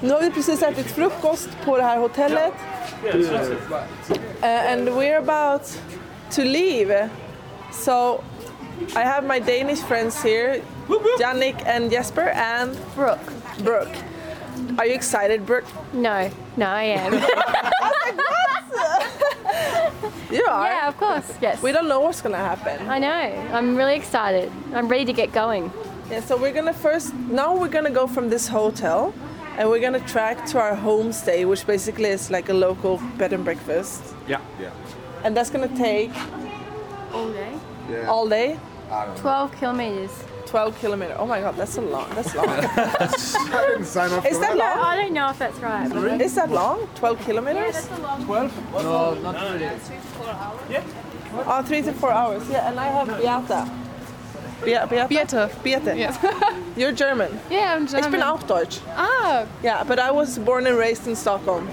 Nu 0.00 0.12
har 0.12 0.20
vi 0.20 0.30
precis 0.30 0.62
ätit 0.62 0.86
frukost 0.86 1.48
på 1.64 1.76
det 1.76 1.82
här 1.82 1.98
hotellet. 1.98 2.52
Uh, 4.42 4.72
and 4.72 4.88
we're 4.88 5.18
about 5.18 5.62
to 6.30 6.42
leave. 6.42 7.08
So 7.72 8.22
I 8.96 9.04
have 9.04 9.26
my 9.26 9.38
Danish 9.40 9.82
friends 9.82 10.22
here, 10.24 10.60
Jannik 11.20 11.56
and 11.66 11.92
Jesper 11.92 12.28
and 12.28 12.76
Brooke. 12.96 13.32
Brooke. 13.58 13.96
Are 14.78 14.86
you 14.86 14.94
excited, 14.94 15.46
Brooke? 15.46 15.66
No, 15.92 16.30
no, 16.56 16.66
I 16.66 16.84
am. 16.84 17.22
You 20.30 20.46
are? 20.46 20.68
Yeah, 20.68 20.88
of 20.88 20.96
course. 20.96 21.32
Yes. 21.42 21.60
We 21.60 21.72
don't 21.72 21.88
know 21.88 22.00
what's 22.00 22.22
gonna 22.22 22.36
happen. 22.36 22.88
I 22.88 23.00
know. 23.00 23.48
I'm 23.52 23.76
really 23.76 23.96
excited. 23.96 24.50
I'm 24.72 24.86
ready 24.86 25.04
to 25.06 25.12
get 25.12 25.32
going. 25.32 25.72
Yeah, 26.10 26.20
so 26.20 26.36
we're 26.36 26.52
gonna 26.52 26.72
first, 26.74 27.14
now 27.14 27.54
we're 27.56 27.68
gonna 27.68 27.90
go 27.90 28.06
from 28.06 28.28
this 28.30 28.48
hotel 28.48 29.14
and 29.56 29.68
we're 29.70 29.80
gonna 29.80 30.00
track 30.06 30.44
to 30.46 30.58
our 30.60 30.76
homestay, 30.76 31.46
which 31.48 31.66
basically 31.66 32.06
is 32.10 32.30
like 32.30 32.48
a 32.48 32.54
local 32.54 32.98
bed 33.16 33.32
and 33.32 33.44
breakfast. 33.44 34.02
Yeah. 34.26 34.40
Yeah. 34.60 34.70
And 35.24 35.36
that's 35.36 35.50
gonna 35.50 35.68
take 35.76 36.10
All 37.12 37.30
day. 37.32 37.52
Yeah. 37.90 38.08
all 38.08 38.28
day. 38.28 38.58
12 39.16 39.52
kilometers. 39.52 40.10
12 40.46 40.78
kilometers. 40.80 41.16
Oh 41.20 41.26
my 41.26 41.40
god, 41.40 41.56
that's 41.56 41.76
a 41.76 41.80
long. 41.80 42.08
That's 42.16 42.34
long. 42.34 42.48
I 42.48 43.66
didn't 43.68 43.84
sign 43.84 44.10
up 44.12 44.26
Is 44.26 44.34
for 44.36 44.40
that 44.40 44.56
that. 44.56 44.76
long? 44.76 44.84
I 44.86 44.96
don't 44.96 45.12
know 45.12 45.30
if 45.30 45.38
that's 45.38 45.58
right. 45.60 45.88
but- 45.92 46.20
Is 46.20 46.34
that 46.34 46.50
long? 46.50 46.88
12 46.96 47.20
kilometers? 47.20 47.86
12? 48.24 48.72
No, 48.82 49.14
not 49.14 49.34
really. 49.52 49.70
Oh, 51.46 51.62
three 51.62 51.82
to 51.82 51.92
four 51.92 52.10
hours. 52.10 52.42
Yeah, 52.50 52.68
and 52.68 52.80
I 52.80 52.86
have 52.86 53.06
Beata. 53.22 53.70
Be-? 54.64 55.06
Beate. 55.08 55.48
Beate. 55.62 55.96
Yes. 55.96 56.18
You're 56.76 56.92
German. 56.92 57.38
Yeah, 57.50 57.74
I'm 57.74 57.86
German. 57.86 58.04
Ich 58.04 58.10
bin 58.10 58.22
auch 58.22 58.42
Deutsch. 58.46 58.78
Ah, 58.96 59.44
Yeah, 59.62 59.82
but 59.84 59.98
I 59.98 60.10
was 60.10 60.38
born 60.38 60.66
and 60.66 60.76
raised 60.76 61.06
in 61.06 61.16
Stockholm. 61.16 61.68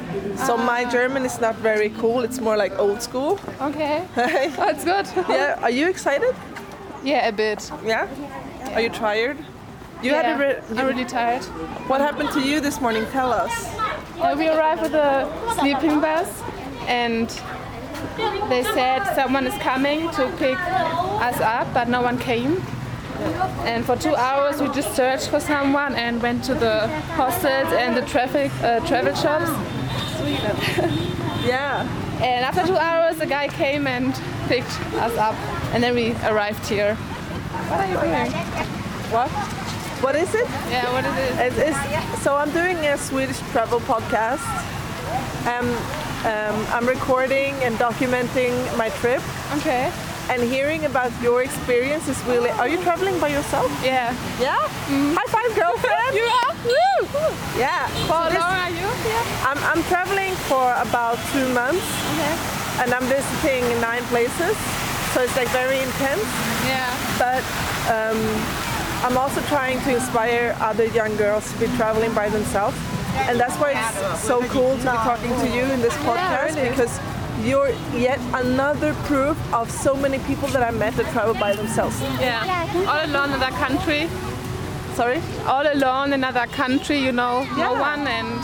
So 0.46 0.58
my 0.58 0.86
German 0.86 1.26
is 1.26 1.40
not 1.40 1.56
very 1.56 1.90
cool. 2.00 2.22
It's 2.24 2.40
more 2.40 2.58
like 2.58 2.78
old 2.80 3.02
school. 3.02 3.40
okay. 3.62 4.04
That's 4.16 4.84
good. 4.84 5.06
yeah, 5.30 5.60
are 5.62 5.70
you 5.72 5.88
excited? 5.90 6.34
Yeah, 7.04 7.28
a 7.28 7.32
bit. 7.32 7.72
Yeah? 7.86 8.08
Are 8.74 8.82
you 8.82 8.90
tired? 8.90 9.38
You 10.02 10.12
yeah, 10.12 10.22
had 10.22 10.36
a 10.36 10.40
re- 10.40 10.62
I'm 10.80 10.86
really 10.88 11.06
tired. 11.06 11.44
What 11.90 12.02
happened 12.02 12.32
to 12.34 12.40
you 12.42 12.60
this 12.60 12.80
morning? 12.82 13.06
Tell 13.12 13.32
us. 13.32 13.52
Uh, 14.20 14.36
we 14.38 14.48
arrived 14.48 14.82
with 14.82 14.94
a 14.94 15.28
sleeping 15.60 16.00
bus, 16.02 16.28
and 16.88 17.28
they 18.50 18.64
said 18.64 19.04
someone 19.16 19.48
is 19.48 19.54
coming 19.62 20.10
to 20.12 20.28
pick 20.38 20.58
us 21.22 21.40
up, 21.42 21.68
but 21.74 21.88
no 21.90 22.02
one 22.02 22.18
came. 22.20 22.62
And 23.66 23.86
for 23.86 23.96
two 23.96 24.16
hours, 24.16 24.62
we 24.62 24.68
just 24.68 24.96
searched 24.96 25.30
for 25.30 25.40
someone 25.40 25.96
and 25.96 26.22
went 26.22 26.44
to 26.46 26.54
the 26.54 26.88
hostels 27.16 27.74
and 27.74 27.96
the 27.96 28.02
traffic 28.04 28.52
uh, 28.62 28.80
travel 28.88 29.14
shops. 29.16 29.50
yeah. 31.46 31.88
And 32.22 32.46
after 32.46 32.66
two 32.66 32.78
hours, 32.78 33.20
a 33.20 33.26
guy 33.26 33.48
came 33.48 33.88
and 33.88 34.14
picked 34.48 34.80
us 34.96 35.16
up, 35.18 35.36
and 35.74 35.84
then 35.84 35.94
we 35.94 36.14
arrived 36.26 36.66
here. 36.68 36.96
What 36.96 37.80
are 37.80 37.88
you 37.88 38.00
doing? 38.00 38.32
What? 39.12 39.30
What 40.02 40.16
is 40.16 40.34
it? 40.34 40.48
Yeah, 40.70 40.92
what 40.92 41.06
is 41.06 41.18
it? 41.18 41.60
It's, 41.60 41.78
it's, 41.78 42.24
so 42.24 42.36
I'm 42.36 42.52
doing 42.52 42.78
a 42.78 42.98
Swedish 42.98 43.40
travel 43.52 43.80
podcast. 43.80 44.46
Um, 45.48 45.70
um, 46.26 46.66
I'm 46.74 46.88
recording 46.88 47.54
and 47.64 47.76
documenting 47.78 48.78
my 48.78 48.90
trip. 48.90 49.22
Okay. 49.58 49.92
And 50.30 50.44
hearing 50.44 50.84
about 50.86 51.12
your 51.22 51.42
experience 51.44 52.08
is 52.10 52.20
really. 52.26 52.50
Are 52.60 52.68
you 52.68 52.78
traveling 52.84 53.18
by 53.20 53.30
yourself? 53.30 53.72
Yeah. 53.84 54.12
Yeah. 54.40 54.60
High 55.16 55.30
five, 55.32 55.52
girlfriend. 55.56 56.12
you 56.20 56.28
are. 56.28 56.54
Woo! 56.68 57.08
Yeah. 57.58 57.88
How 58.12 58.28
So 58.28 58.34
this- 58.36 58.44
long 58.44 58.58
are 58.60 58.70
you 58.76 58.88
here? 59.08 59.24
I'm, 59.48 59.60
I'm 59.72 59.82
traveling 59.88 60.34
for 60.52 60.68
about 60.84 61.16
two 61.32 61.48
months. 61.54 61.86
Okay. 62.14 62.36
And 62.84 62.94
I'm 62.94 63.08
visiting 63.08 63.64
nine 63.80 64.04
places. 64.12 64.56
So 65.16 65.24
it's 65.24 65.36
like 65.38 65.48
very 65.50 65.80
intense. 65.80 66.28
Yeah. 66.68 66.92
But 67.18 67.42
um, 67.88 68.20
I'm 69.08 69.18
also 69.18 69.40
trying 69.48 69.80
to 69.88 69.96
inspire 69.96 70.56
other 70.60 70.86
young 70.92 71.16
girls 71.16 71.52
to 71.54 71.60
be 71.60 71.68
traveling 71.78 72.14
by 72.14 72.28
themselves. 72.30 72.76
And 73.32 73.40
that's 73.40 73.56
why 73.56 73.72
it's 73.74 74.22
so 74.22 74.44
cool 74.54 74.76
to 74.78 74.84
be 74.84 75.00
talking 75.08 75.32
to 75.40 75.48
you 75.50 75.64
in 75.74 75.80
this 75.82 75.96
podcast 76.06 76.54
because 76.70 77.00
you're 77.44 77.70
yet 77.94 78.20
another 78.34 78.94
proof 79.06 79.38
of 79.54 79.70
so 79.70 79.96
many 79.96 80.20
people 80.20 80.48
that 80.50 80.64
I 80.64 80.72
met 80.72 80.96
that 80.96 81.12
travel 81.12 81.34
by 81.34 81.54
themselves. 81.54 82.00
Yeah. 82.20 82.44
All 82.88 83.06
alone 83.06 83.34
in 83.34 83.40
that 83.40 83.54
country. 83.54 84.08
Sorry? 84.96 85.22
All 85.46 85.66
alone 85.72 86.08
in 86.14 86.24
another 86.24 86.48
country, 86.48 86.98
you 86.98 87.12
know, 87.12 87.44
no 87.56 87.74
one 87.74 88.08
and 88.08 88.40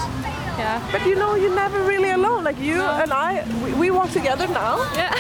yeah. 0.58 0.88
But 0.92 1.06
you 1.08 1.16
know, 1.16 1.36
you're 1.36 1.56
never 1.56 1.84
really 1.84 2.12
alone. 2.12 2.44
Like 2.44 2.60
you 2.60 2.82
and 2.82 3.12
I, 3.12 3.44
we, 3.64 3.74
we 3.74 3.92
walk 3.92 4.12
together 4.12 4.48
now. 4.48 4.78
Yeah. 4.94 5.12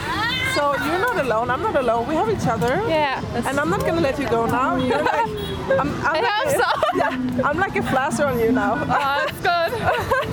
So 0.54 0.76
you're 0.86 1.00
not 1.00 1.18
alone. 1.18 1.50
I'm 1.50 1.64
not 1.64 1.76
alone. 1.76 2.08
We 2.08 2.14
have 2.14 2.30
each 2.30 2.48
other. 2.48 2.84
Yeah. 2.88 3.24
And 3.48 3.60
I'm 3.60 3.72
not 3.72 3.82
gonna 3.82 4.02
let 4.02 4.20
you 4.20 4.30
go 4.30 4.46
now. 4.46 4.76
You're 4.76 5.04
like, 5.14 5.28
I'm, 5.72 5.80
I'm 5.80 6.06
I 6.06 6.22
like 6.22 6.26
hope 6.26 6.48
a, 6.48 6.58
so. 6.58 6.98
Yeah, 6.98 7.50
I'm 7.50 7.58
like 7.60 7.76
a 7.76 7.84
flasher 7.84 8.26
on 8.26 8.40
you 8.40 8.52
now. 8.52 8.74
Oh, 8.88 9.26
it's 9.28 9.42
good 9.42 9.72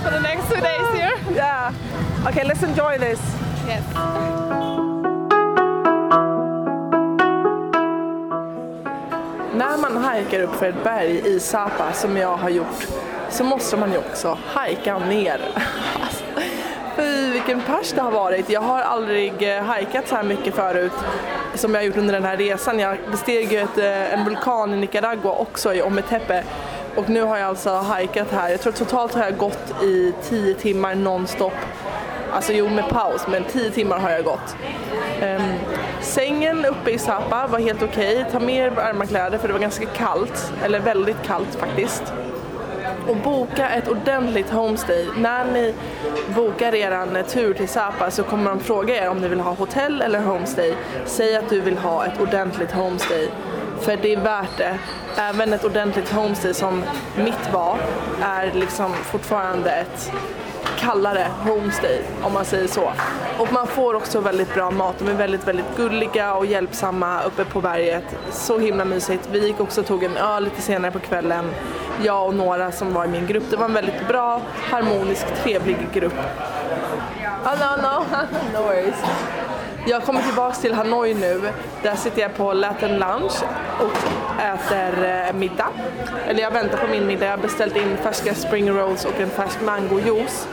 for 0.02 0.10
the 0.10 0.20
next 0.20 0.48
two 0.48 0.60
days 0.60 0.88
here. 0.98 1.34
Yeah. 1.34 1.72
Okay, 2.26 2.44
let's 2.44 2.62
enjoy 2.62 2.98
this. 2.98 3.20
Yes. 3.66 3.84
När 9.54 9.76
man 9.76 9.96
hajkar 10.04 10.40
upp 10.40 10.54
för 10.54 10.66
ett 10.68 10.84
berg 10.84 11.22
i 11.24 11.40
Sapa 11.40 11.92
som 11.92 12.16
jag 12.16 12.36
har 12.36 12.48
gjort 12.50 12.86
så 13.30 13.44
måste 13.44 13.76
man 13.76 13.92
ju 13.92 13.98
också 13.98 14.38
hajka 14.46 14.98
ner. 14.98 15.40
Fy 16.96 17.30
vilken 17.32 17.60
pers 17.60 17.92
det 17.92 18.00
har 18.00 18.10
varit. 18.10 18.50
Jag 18.50 18.60
har 18.60 18.80
aldrig 18.80 19.56
eh, 19.56 19.62
hajkat 19.62 20.08
så 20.08 20.14
här 20.14 20.22
mycket 20.22 20.54
förut 20.54 20.92
som 21.54 21.74
jag 21.74 21.80
har 21.80 21.86
gjort 21.86 21.96
under 21.96 22.12
den 22.14 22.24
här 22.24 22.36
resan. 22.36 22.78
Jag 22.78 22.96
besteg 23.10 23.52
ju 23.52 23.58
ett, 23.58 23.78
eh, 23.78 24.14
en 24.14 24.24
vulkan 24.24 24.74
i 24.74 24.76
Nicaragua 24.76 25.32
också 25.32 25.74
i 25.74 25.82
Ometepe 25.82 26.44
och 26.96 27.08
nu 27.08 27.22
har 27.22 27.36
jag 27.36 27.48
alltså 27.48 27.70
hajkat 27.70 28.30
här. 28.30 28.50
Jag 28.50 28.60
tror 28.60 28.72
totalt 28.72 29.14
har 29.14 29.24
jag 29.24 29.36
gått 29.36 29.82
i 29.82 30.12
10 30.22 30.54
timmar 30.54 30.94
nonstop. 30.94 31.52
Alltså 32.32 32.52
jo 32.52 32.68
med 32.68 32.88
paus 32.88 33.26
men 33.28 33.44
10 33.44 33.70
timmar 33.70 33.98
har 33.98 34.10
jag 34.10 34.24
gått. 34.24 34.56
Um, 35.22 35.52
sängen 36.00 36.64
uppe 36.64 36.90
i 36.90 36.98
Sapa 36.98 37.46
var 37.46 37.58
helt 37.58 37.82
okej. 37.82 38.26
Ta 38.32 38.40
med 38.40 38.66
er 38.66 38.70
varma 38.70 39.06
kläder 39.06 39.38
för 39.38 39.48
det 39.48 39.52
var 39.52 39.60
ganska 39.60 39.86
kallt, 39.86 40.52
eller 40.64 40.80
väldigt 40.80 41.22
kallt 41.26 41.54
faktiskt. 41.54 42.02
Och 43.08 43.16
boka 43.16 43.68
ett 43.68 43.88
ordentligt 43.88 44.50
homestay. 44.50 45.06
När 45.16 45.44
ni 45.44 45.74
bokar 46.36 46.74
er 46.74 47.22
tur 47.22 47.54
till 47.54 47.68
Sapa 47.68 48.10
så 48.10 48.22
kommer 48.22 48.50
de 48.50 48.60
fråga 48.60 49.04
er 49.04 49.08
om 49.08 49.18
ni 49.18 49.28
vill 49.28 49.40
ha 49.40 49.52
hotell 49.52 50.02
eller 50.02 50.20
homestay. 50.20 50.74
Säg 51.04 51.36
att 51.36 51.48
du 51.48 51.60
vill 51.60 51.78
ha 51.78 52.06
ett 52.06 52.20
ordentligt 52.20 52.72
homestay. 52.72 53.28
För 53.80 53.96
det 53.96 54.12
är 54.12 54.20
värt 54.20 54.58
det. 54.58 54.78
Även 55.16 55.52
ett 55.52 55.64
ordentligt 55.64 56.12
homestay 56.12 56.54
som 56.54 56.84
mitt 57.16 57.52
var 57.52 57.76
är 58.22 58.52
liksom 58.54 58.94
fortfarande 58.94 59.70
ett 59.70 60.12
kallare 60.78 61.26
homestay 61.46 61.98
om 62.22 62.32
man 62.32 62.44
säger 62.44 62.68
så. 62.68 62.92
Och 63.38 63.52
man 63.52 63.66
får 63.66 63.94
också 63.94 64.20
väldigt 64.20 64.54
bra 64.54 64.70
mat. 64.70 64.94
De 64.98 65.08
är 65.08 65.14
väldigt, 65.14 65.48
väldigt 65.48 65.76
gulliga 65.76 66.34
och 66.34 66.46
hjälpsamma 66.46 67.22
uppe 67.22 67.44
på 67.44 67.60
berget. 67.60 68.04
Så 68.30 68.58
himla 68.58 68.84
mysigt. 68.84 69.28
Vi 69.32 69.46
gick 69.46 69.60
också 69.60 69.80
och 69.80 69.86
tog 69.86 70.04
en 70.04 70.16
öl 70.16 70.44
lite 70.44 70.62
senare 70.62 70.92
på 70.92 70.98
kvällen. 70.98 71.44
Jag 72.04 72.26
och 72.26 72.34
några 72.34 72.72
som 72.72 72.94
var 72.94 73.04
i 73.04 73.08
min 73.08 73.26
grupp. 73.26 73.44
Det 73.50 73.56
var 73.56 73.64
en 73.64 73.74
väldigt 73.74 74.08
bra, 74.08 74.40
harmonisk, 74.70 75.26
trevlig 75.42 75.76
grupp. 75.92 76.14
Oh, 77.44 77.54
no, 77.60 77.82
no. 77.82 78.04
no 78.52 78.62
worries. 78.62 78.94
Jag 79.86 80.02
kommer 80.02 80.22
tillbaks 80.22 80.58
till 80.58 80.74
Hanoi 80.74 81.14
nu. 81.14 81.40
Där 81.82 81.94
sitter 81.94 82.22
jag 82.22 82.36
på 82.36 82.52
Latin 82.52 82.98
Lounge 82.98 83.34
och 83.80 84.40
äter 84.40 85.04
eh, 85.04 85.32
middag. 85.32 85.68
Eller 86.26 86.40
jag 86.40 86.50
väntar 86.50 86.78
på 86.78 86.86
min 86.90 87.06
middag. 87.06 87.24
Jag 87.24 87.32
har 87.32 87.42
beställt 87.42 87.76
in 87.76 87.96
färska 87.96 88.34
spring 88.34 88.70
rolls 88.70 89.04
och 89.04 89.20
en 89.20 89.30
färsk 89.30 89.60
mangojuice. 89.60 90.48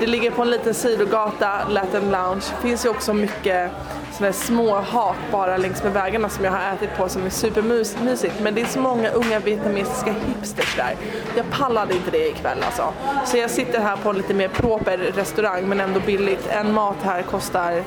Det 0.00 0.06
ligger 0.06 0.30
på 0.30 0.42
en 0.42 0.50
liten 0.50 0.74
sidogata, 0.74 1.68
Latin 1.68 2.10
Lounge. 2.10 2.44
Det 2.56 2.68
finns 2.68 2.84
ju 2.84 2.88
också 2.88 3.14
mycket 3.14 3.70
sådana 4.12 4.26
här 4.26 4.32
små 4.32 4.74
hak 4.74 5.16
bara 5.32 5.56
längs 5.56 5.82
med 5.82 5.92
vägarna 5.92 6.28
som 6.28 6.44
jag 6.44 6.52
har 6.52 6.74
ätit 6.74 6.96
på 6.96 7.08
som 7.08 7.26
är 7.26 7.30
supermysigt. 7.30 8.34
Men 8.40 8.54
det 8.54 8.60
är 8.60 8.66
så 8.66 8.80
många 8.80 9.10
unga 9.10 9.38
vietnamesiska 9.38 10.12
hipsters 10.26 10.76
där. 10.76 10.96
Jag 11.36 11.50
pallade 11.50 11.94
inte 11.94 12.10
det 12.10 12.28
ikväll 12.28 12.58
alltså. 12.64 12.92
Så 13.26 13.36
jag 13.36 13.50
sitter 13.50 13.80
här 13.80 13.96
på 13.96 14.10
en 14.10 14.16
lite 14.16 14.34
mer 14.34 14.48
proper 14.48 14.98
restaurang 14.98 15.68
men 15.68 15.80
ändå 15.80 16.00
billigt. 16.00 16.48
En 16.50 16.72
mat 16.72 16.96
här 17.02 17.22
kostar 17.22 17.82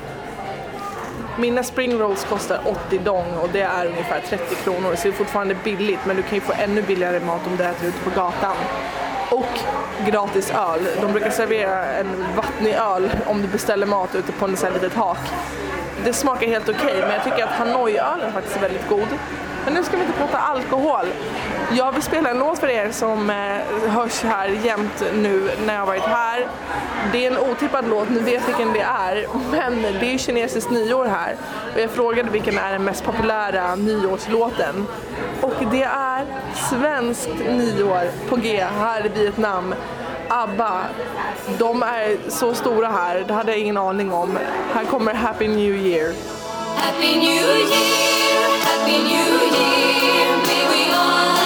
mina 1.38 1.62
spring 1.62 1.98
rolls 1.98 2.24
kostar 2.24 2.60
80 2.64 2.98
dong 2.98 3.34
och 3.42 3.48
det 3.52 3.60
är 3.60 3.86
ungefär 3.86 4.20
30 4.20 4.54
kronor 4.54 4.94
så 4.96 5.02
det 5.02 5.08
är 5.08 5.12
fortfarande 5.12 5.56
billigt 5.64 6.00
men 6.06 6.16
du 6.16 6.22
kan 6.22 6.34
ju 6.34 6.40
få 6.40 6.52
ännu 6.58 6.82
billigare 6.82 7.20
mat 7.20 7.46
om 7.46 7.56
du 7.56 7.64
äter 7.64 7.88
ute 7.88 7.98
på 7.98 8.10
gatan. 8.10 8.56
Och 9.30 9.58
gratis 10.06 10.50
öl. 10.50 10.80
De 11.00 11.12
brukar 11.12 11.30
servera 11.30 11.84
en 11.84 12.24
vattnig 12.36 12.74
öl 12.74 13.10
om 13.26 13.42
du 13.42 13.48
beställer 13.48 13.86
mat 13.86 14.14
ute 14.14 14.32
på 14.32 14.44
en 14.44 14.56
sån 14.56 14.66
här 14.66 14.74
litet 14.74 14.94
hak. 14.94 15.18
Det 16.04 16.12
smakar 16.12 16.46
helt 16.46 16.68
okej 16.68 17.00
men 17.00 17.10
jag 17.10 17.24
tycker 17.24 17.44
att 17.44 17.50
Hanoi-ölen 17.50 18.32
faktiskt 18.32 18.56
är 18.56 18.60
väldigt 18.60 18.88
god. 18.88 19.08
Men 19.64 19.74
nu 19.74 19.84
ska 19.84 19.96
vi 19.96 20.02
inte 20.02 20.18
prata 20.18 20.38
alkohol. 20.38 21.06
Jag 21.72 21.92
vill 21.92 22.02
spela 22.02 22.30
en 22.30 22.38
låt 22.38 22.58
för 22.58 22.68
er 22.68 22.90
som 22.90 23.30
eh, 23.30 23.90
hörs 23.90 24.22
här 24.22 24.48
jämt 24.48 25.04
nu 25.14 25.50
när 25.66 25.74
jag 25.74 25.86
varit 25.86 26.02
här. 26.02 26.46
Det 27.12 27.26
är 27.26 27.30
en 27.30 27.38
otippad 27.38 27.88
låt, 27.88 28.10
ni 28.10 28.20
vet 28.20 28.48
vilken 28.48 28.72
det 28.72 28.80
är. 28.80 29.26
Men 29.50 29.82
det 29.82 30.06
är 30.06 30.12
ju 30.12 30.18
kinesiskt 30.18 30.70
nyår 30.70 31.06
här. 31.06 31.36
Och 31.74 31.80
jag 31.80 31.90
frågade 31.90 32.30
vilken 32.30 32.58
är 32.58 32.72
den 32.72 32.84
mest 32.84 33.04
populära 33.04 33.74
nyårslåten. 33.74 34.86
Och 35.40 35.54
det 35.70 35.82
är 35.82 36.24
svenskt 36.70 37.38
nyår 37.48 38.28
på 38.28 38.36
G 38.36 38.66
här 38.78 39.06
i 39.06 39.08
Vietnam. 39.08 39.74
ABBA, 40.28 40.80
de 41.58 41.82
är 41.82 42.16
så 42.28 42.54
stora 42.54 42.88
här, 42.88 43.24
det 43.28 43.34
hade 43.34 43.52
jag 43.52 43.60
ingen 43.60 43.76
aning 43.76 44.12
om. 44.12 44.38
Här 44.74 44.84
kommer 44.84 45.14
Happy 45.14 45.48
New 45.48 45.76
Year. 45.86 46.12
Happy 46.76 47.16
New 47.16 47.34
Year, 47.34 48.33
Happy 48.84 49.02
New 49.02 49.08
Year. 49.56 50.42
May 50.44 50.68
we 50.68 50.92
all 50.92 51.43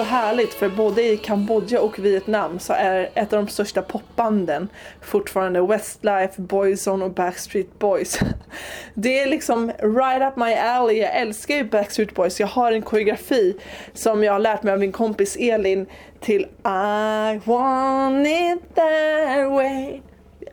så 0.00 0.04
härligt 0.04 0.54
för 0.54 0.68
både 0.68 1.02
i 1.02 1.16
Kambodja 1.16 1.80
och 1.80 1.98
Vietnam 1.98 2.58
så 2.58 2.72
är 2.72 3.10
ett 3.14 3.32
av 3.32 3.44
de 3.44 3.48
största 3.48 3.82
popbanden 3.82 4.68
fortfarande 5.00 5.62
Westlife, 5.62 6.40
Boyzone 6.40 7.04
och 7.04 7.10
Backstreet 7.10 7.78
Boys. 7.78 8.18
Det 8.94 9.18
är 9.18 9.26
liksom 9.26 9.72
right 9.78 10.22
up 10.22 10.36
my 10.36 10.54
alley. 10.54 10.96
Jag 10.96 11.16
älskar 11.16 11.54
ju 11.54 11.64
Backstreet 11.64 12.14
Boys. 12.14 12.40
Jag 12.40 12.46
har 12.46 12.72
en 12.72 12.82
koreografi 12.82 13.56
som 13.94 14.24
jag 14.24 14.32
har 14.32 14.38
lärt 14.38 14.62
mig 14.62 14.72
av 14.72 14.78
min 14.78 14.92
kompis 14.92 15.36
Elin 15.36 15.86
till 16.20 16.42
I 16.64 17.40
want 17.44 18.26
it 18.26 18.74
that 18.74 19.50
way. 19.50 20.00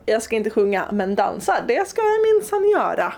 Jag 0.05 0.21
ska 0.21 0.35
inte 0.35 0.49
sjunga 0.49 0.85
men 0.91 1.15
dansa, 1.15 1.55
det 1.67 1.87
ska 1.87 2.01
jag 2.01 2.35
minsann 2.35 2.69
göra. 2.69 3.13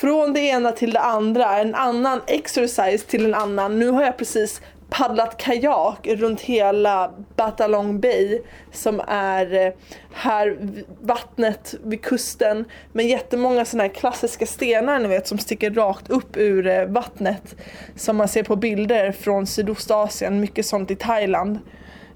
Från 0.00 0.32
det 0.32 0.40
ena 0.40 0.72
till 0.72 0.92
det 0.92 1.00
andra, 1.00 1.58
en 1.58 1.74
annan 1.74 2.20
exercise 2.26 3.06
till 3.06 3.24
en 3.24 3.34
annan. 3.34 3.78
Nu 3.78 3.90
har 3.90 4.02
jag 4.02 4.16
precis 4.16 4.60
paddlat 4.90 5.36
kajak 5.36 6.06
runt 6.06 6.40
hela 6.40 7.10
Batalong 7.36 8.00
Bay 8.00 8.42
som 8.72 9.00
är 9.08 9.54
eh, 9.54 9.72
här 10.12 10.58
vattnet 11.00 11.74
vid 11.84 12.02
kusten 12.02 12.64
med 12.92 13.06
jättemånga 13.06 13.64
sådana 13.64 13.82
här 13.82 13.94
klassiska 13.94 14.46
stenar 14.46 14.98
ni 14.98 15.08
vet 15.08 15.26
som 15.26 15.38
sticker 15.38 15.70
rakt 15.70 16.10
upp 16.10 16.36
ur 16.36 16.66
eh, 16.66 16.84
vattnet 16.84 17.56
som 17.96 18.16
man 18.16 18.28
ser 18.28 18.42
på 18.42 18.56
bilder 18.56 19.12
från 19.12 19.46
Sydostasien, 19.46 20.40
mycket 20.40 20.66
sånt 20.66 20.90
i 20.90 20.96
Thailand. 20.96 21.58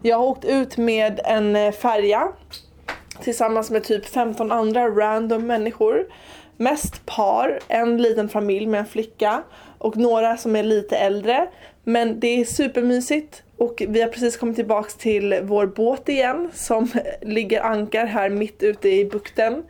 Jag 0.03 0.17
har 0.17 0.27
åkt 0.27 0.45
ut 0.45 0.77
med 0.77 1.21
en 1.25 1.57
eh, 1.57 1.73
färja 1.73 2.29
tillsammans 3.23 3.71
med 3.71 3.85
typ 3.85 4.07
15 4.07 4.53
andra 4.53 4.89
random 4.89 5.47
människor. 5.47 6.07
Mest 6.57 7.07
par, 7.07 7.59
en 7.69 8.03
liten 8.03 8.29
familj 8.29 8.67
med 8.67 8.81
en 8.81 8.87
flicka 8.87 9.43
och 9.79 9.97
några 9.97 10.37
som 10.37 10.57
är 10.57 10.63
lite 10.63 10.97
äldre. 10.97 11.49
Men 11.85 12.21
det 12.21 12.41
är 12.41 12.45
supermysigt 12.45 13.43
och 13.57 13.83
vi 13.89 14.01
har 14.03 14.09
precis 14.09 14.37
kommit 14.37 14.57
tillbaks 14.57 14.95
till 14.95 15.41
vår 15.43 15.67
båt 15.67 16.09
igen 16.09 16.51
som 16.55 16.89
ligger 17.23 17.63
ankar 17.63 18.07
här 18.07 18.29
mitt 18.29 18.63
ute 18.63 18.89
i 18.89 19.05
bukten. 19.05 19.63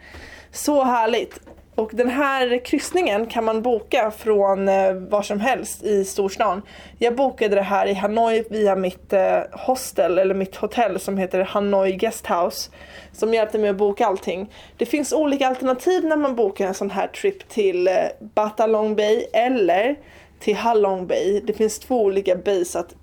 Så 0.52 0.84
härligt! 0.84 1.40
Och 1.74 1.90
den 1.92 2.08
här 2.08 2.64
kryssningen 2.64 3.26
kan 3.26 3.44
man 3.44 3.62
boka 3.62 4.10
från 4.10 4.68
eh, 4.68 4.92
var 4.92 5.22
som 5.22 5.40
helst 5.40 5.82
i 5.82 6.04
storstan. 6.04 6.62
Jag 6.98 7.16
bokade 7.16 7.54
det 7.54 7.62
här 7.62 7.86
i 7.86 7.94
Hanoi 7.94 8.44
via 8.50 8.76
mitt 8.76 9.12
eh, 9.12 9.38
hostel 9.52 10.18
eller 10.18 10.34
mitt 10.34 10.56
hotell 10.56 11.00
som 11.00 11.18
heter 11.18 11.40
Hanoi 11.40 11.92
Guesthouse 11.92 12.70
som 13.12 13.34
hjälpte 13.34 13.58
mig 13.58 13.70
att 13.70 13.76
boka 13.76 14.06
allting. 14.06 14.52
Det 14.76 14.86
finns 14.86 15.12
olika 15.12 15.48
alternativ 15.48 16.04
när 16.04 16.16
man 16.16 16.34
bokar 16.36 16.66
en 16.66 16.74
sån 16.74 16.90
här 16.90 17.06
trip 17.06 17.48
till 17.48 17.88
eh, 17.88 17.94
Batalong 18.20 18.96
Bay 18.96 19.24
eller 19.32 19.96
till 20.38 20.56
Halong 20.56 21.06
Bay. 21.06 21.40
Det 21.40 21.52
finns 21.52 21.78
två 21.78 22.02
olika 22.02 22.36
bays 22.36 22.76
att 22.76 22.94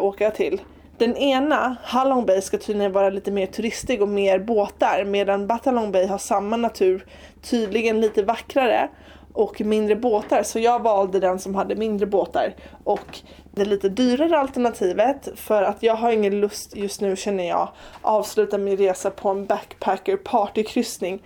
åka 0.00 0.30
till. 0.30 0.60
Den 0.98 1.16
ena, 1.16 1.76
Halong 1.82 2.26
Bay, 2.26 2.40
ska 2.42 2.58
tydligen 2.58 2.92
vara 2.92 3.10
lite 3.10 3.30
mer 3.30 3.46
turistig 3.46 4.02
och 4.02 4.08
mer 4.08 4.38
båtar 4.38 5.04
medan 5.04 5.46
Batalong 5.46 5.92
Bay 5.92 6.06
har 6.06 6.18
samma 6.18 6.56
natur, 6.56 7.06
tydligen 7.42 8.00
lite 8.00 8.22
vackrare. 8.22 8.88
och 9.32 9.60
mindre 9.60 9.96
båtar 9.96 10.42
så 10.42 10.58
jag 10.58 10.82
valde 10.82 11.20
den 11.20 11.38
som 11.38 11.54
hade 11.54 11.74
mindre 11.74 12.06
båtar 12.06 12.54
och 12.84 13.18
det 13.54 13.64
lite 13.64 13.88
dyrare 13.88 14.38
alternativet 14.38 15.28
för 15.34 15.62
att 15.62 15.82
jag 15.82 15.94
har 15.94 16.12
ingen 16.12 16.40
lust 16.40 16.76
just 16.76 17.00
nu 17.00 17.16
känner 17.16 17.48
jag 17.48 17.68
avsluta 18.02 18.58
min 18.58 18.76
resa 18.76 19.10
på 19.10 19.28
en 19.28 19.46
backpacker 19.46 20.16
partykryssning. 20.16 21.22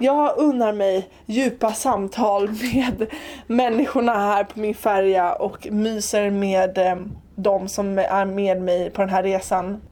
Jag 0.00 0.38
unnar 0.38 0.72
mig 0.72 1.08
djupa 1.26 1.72
samtal 1.72 2.48
med 2.72 3.06
människorna 3.46 4.12
här 4.12 4.44
på 4.44 4.60
min 4.60 4.74
färja 4.74 5.32
och 5.32 5.68
myser 5.70 6.30
med 6.30 6.78
eh, 6.78 6.96
de 7.38 7.68
som 7.68 7.98
är 7.98 8.24
med 8.24 8.62
mig 8.62 8.90
på 8.90 9.00
den 9.00 9.10
här 9.10 9.22
resan. 9.22 9.82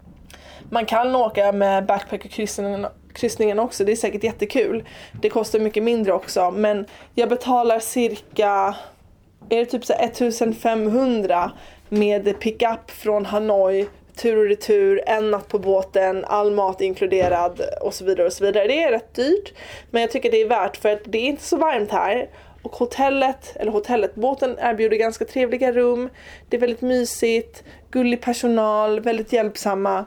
Man 0.71 0.87
kan 0.87 1.17
åka 1.17 1.53
med 1.53 1.87
backpackerkryssningen 1.87 2.87
kryssningen 3.17 3.59
också, 3.59 3.85
det 3.85 3.93
är 3.93 3.97
säkert 3.97 4.25
jättekul. 4.25 4.85
Det 5.23 5.29
kostar 5.29 5.59
mycket 5.59 5.83
mindre 5.83 6.13
också 6.13 6.51
men 6.51 6.87
jag 7.15 7.29
betalar 7.29 7.79
cirka 7.79 8.75
är 9.49 9.59
det 9.59 9.67
typ 9.67 9.85
så 9.85 9.93
1500 9.93 11.53
med 11.89 12.41
pickup 12.41 12.91
från 12.91 13.27
Hanoi, 13.27 13.87
tur 14.17 14.37
och 14.37 14.49
retur, 14.49 15.03
en 15.07 15.31
natt 15.31 15.49
på 15.49 15.59
båten, 15.59 16.25
all 16.25 16.51
mat 16.51 16.81
inkluderad 16.81 17.61
och 17.81 17.95
så 17.95 18.05
vidare 18.05 18.27
och 18.27 18.33
så 18.33 18.45
vidare. 18.45 18.67
Det 18.67 18.83
är 18.83 18.91
rätt 18.91 19.15
dyrt 19.15 19.55
men 19.91 20.03
jag 20.03 20.11
tycker 20.11 20.31
det 20.31 20.43
är 20.43 20.49
värt 20.49 20.77
för 20.77 20.89
att 20.89 21.01
det 21.05 21.19
är 21.19 21.27
inte 21.27 21.43
så 21.43 21.57
varmt 21.57 21.91
här 21.91 22.29
och 22.67 22.77
hotellet, 22.77 23.57
eller 23.57 23.73
hotellet, 23.73 24.15
båten 24.15 24.57
erbjuder 24.61 24.97
ganska 24.97 25.25
trevliga 25.25 25.73
rum. 25.73 26.11
Det 26.49 26.57
är 26.57 26.61
väldigt 26.61 26.81
mysigt, 26.81 27.65
gullig 27.91 28.21
personal, 28.21 29.01
väldigt 29.01 29.33
hjälpsamma. 29.33 30.05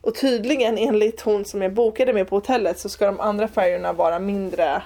Och 0.00 0.14
tydligen 0.14 0.78
enligt 0.78 1.20
hon 1.20 1.44
som 1.44 1.62
jag 1.62 1.72
bokade 1.72 2.12
med 2.12 2.28
på 2.28 2.36
hotellet 2.36 2.78
så 2.78 2.88
ska 2.88 3.06
de 3.06 3.20
andra 3.20 3.48
färjorna 3.48 3.92
vara 3.92 4.18
mindre 4.18 4.82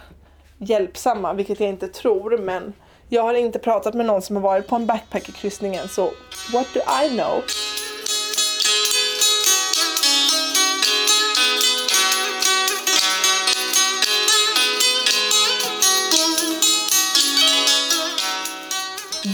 hjälpsamma, 0.59 1.33
vilket 1.33 1.61
jag 1.61 1.69
inte 1.69 1.89
tror 1.89 2.39
men 2.39 2.73
jag 3.09 3.23
har 3.23 3.35
inte 3.35 3.59
pratat 3.59 3.95
med 3.95 4.07
någon 4.07 4.23
som 4.23 4.37
har 4.37 4.43
varit 4.43 4.67
på 4.67 4.77
en 4.77 4.87
backpackerkryssning 4.87 5.75
än 5.75 5.89
så 5.89 6.05
what 6.53 6.67
do 6.75 6.81
I 7.05 7.09
know? 7.09 7.43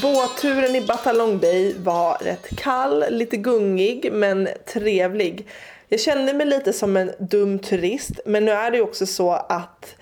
Båtturen 0.03 0.77
i 0.77 0.81
Batalong 0.81 1.39
Bay 1.39 1.75
var 1.79 2.19
rätt 2.21 2.57
kall, 2.57 3.05
lite 3.11 3.37
gungig 3.37 4.13
men 4.13 4.49
trevlig. 4.73 5.47
Jag 5.89 6.01
kände 6.01 6.35
mig 6.35 6.47
lite 6.47 6.73
som 6.73 6.97
en 6.97 7.13
dum 7.19 7.59
turist 7.59 8.21
men 8.27 8.45
nu 8.45 8.51
är 8.51 8.71
det 8.71 8.77
ju 8.77 8.83
också 8.83 9.07
så 9.07 9.33
att 9.33 9.97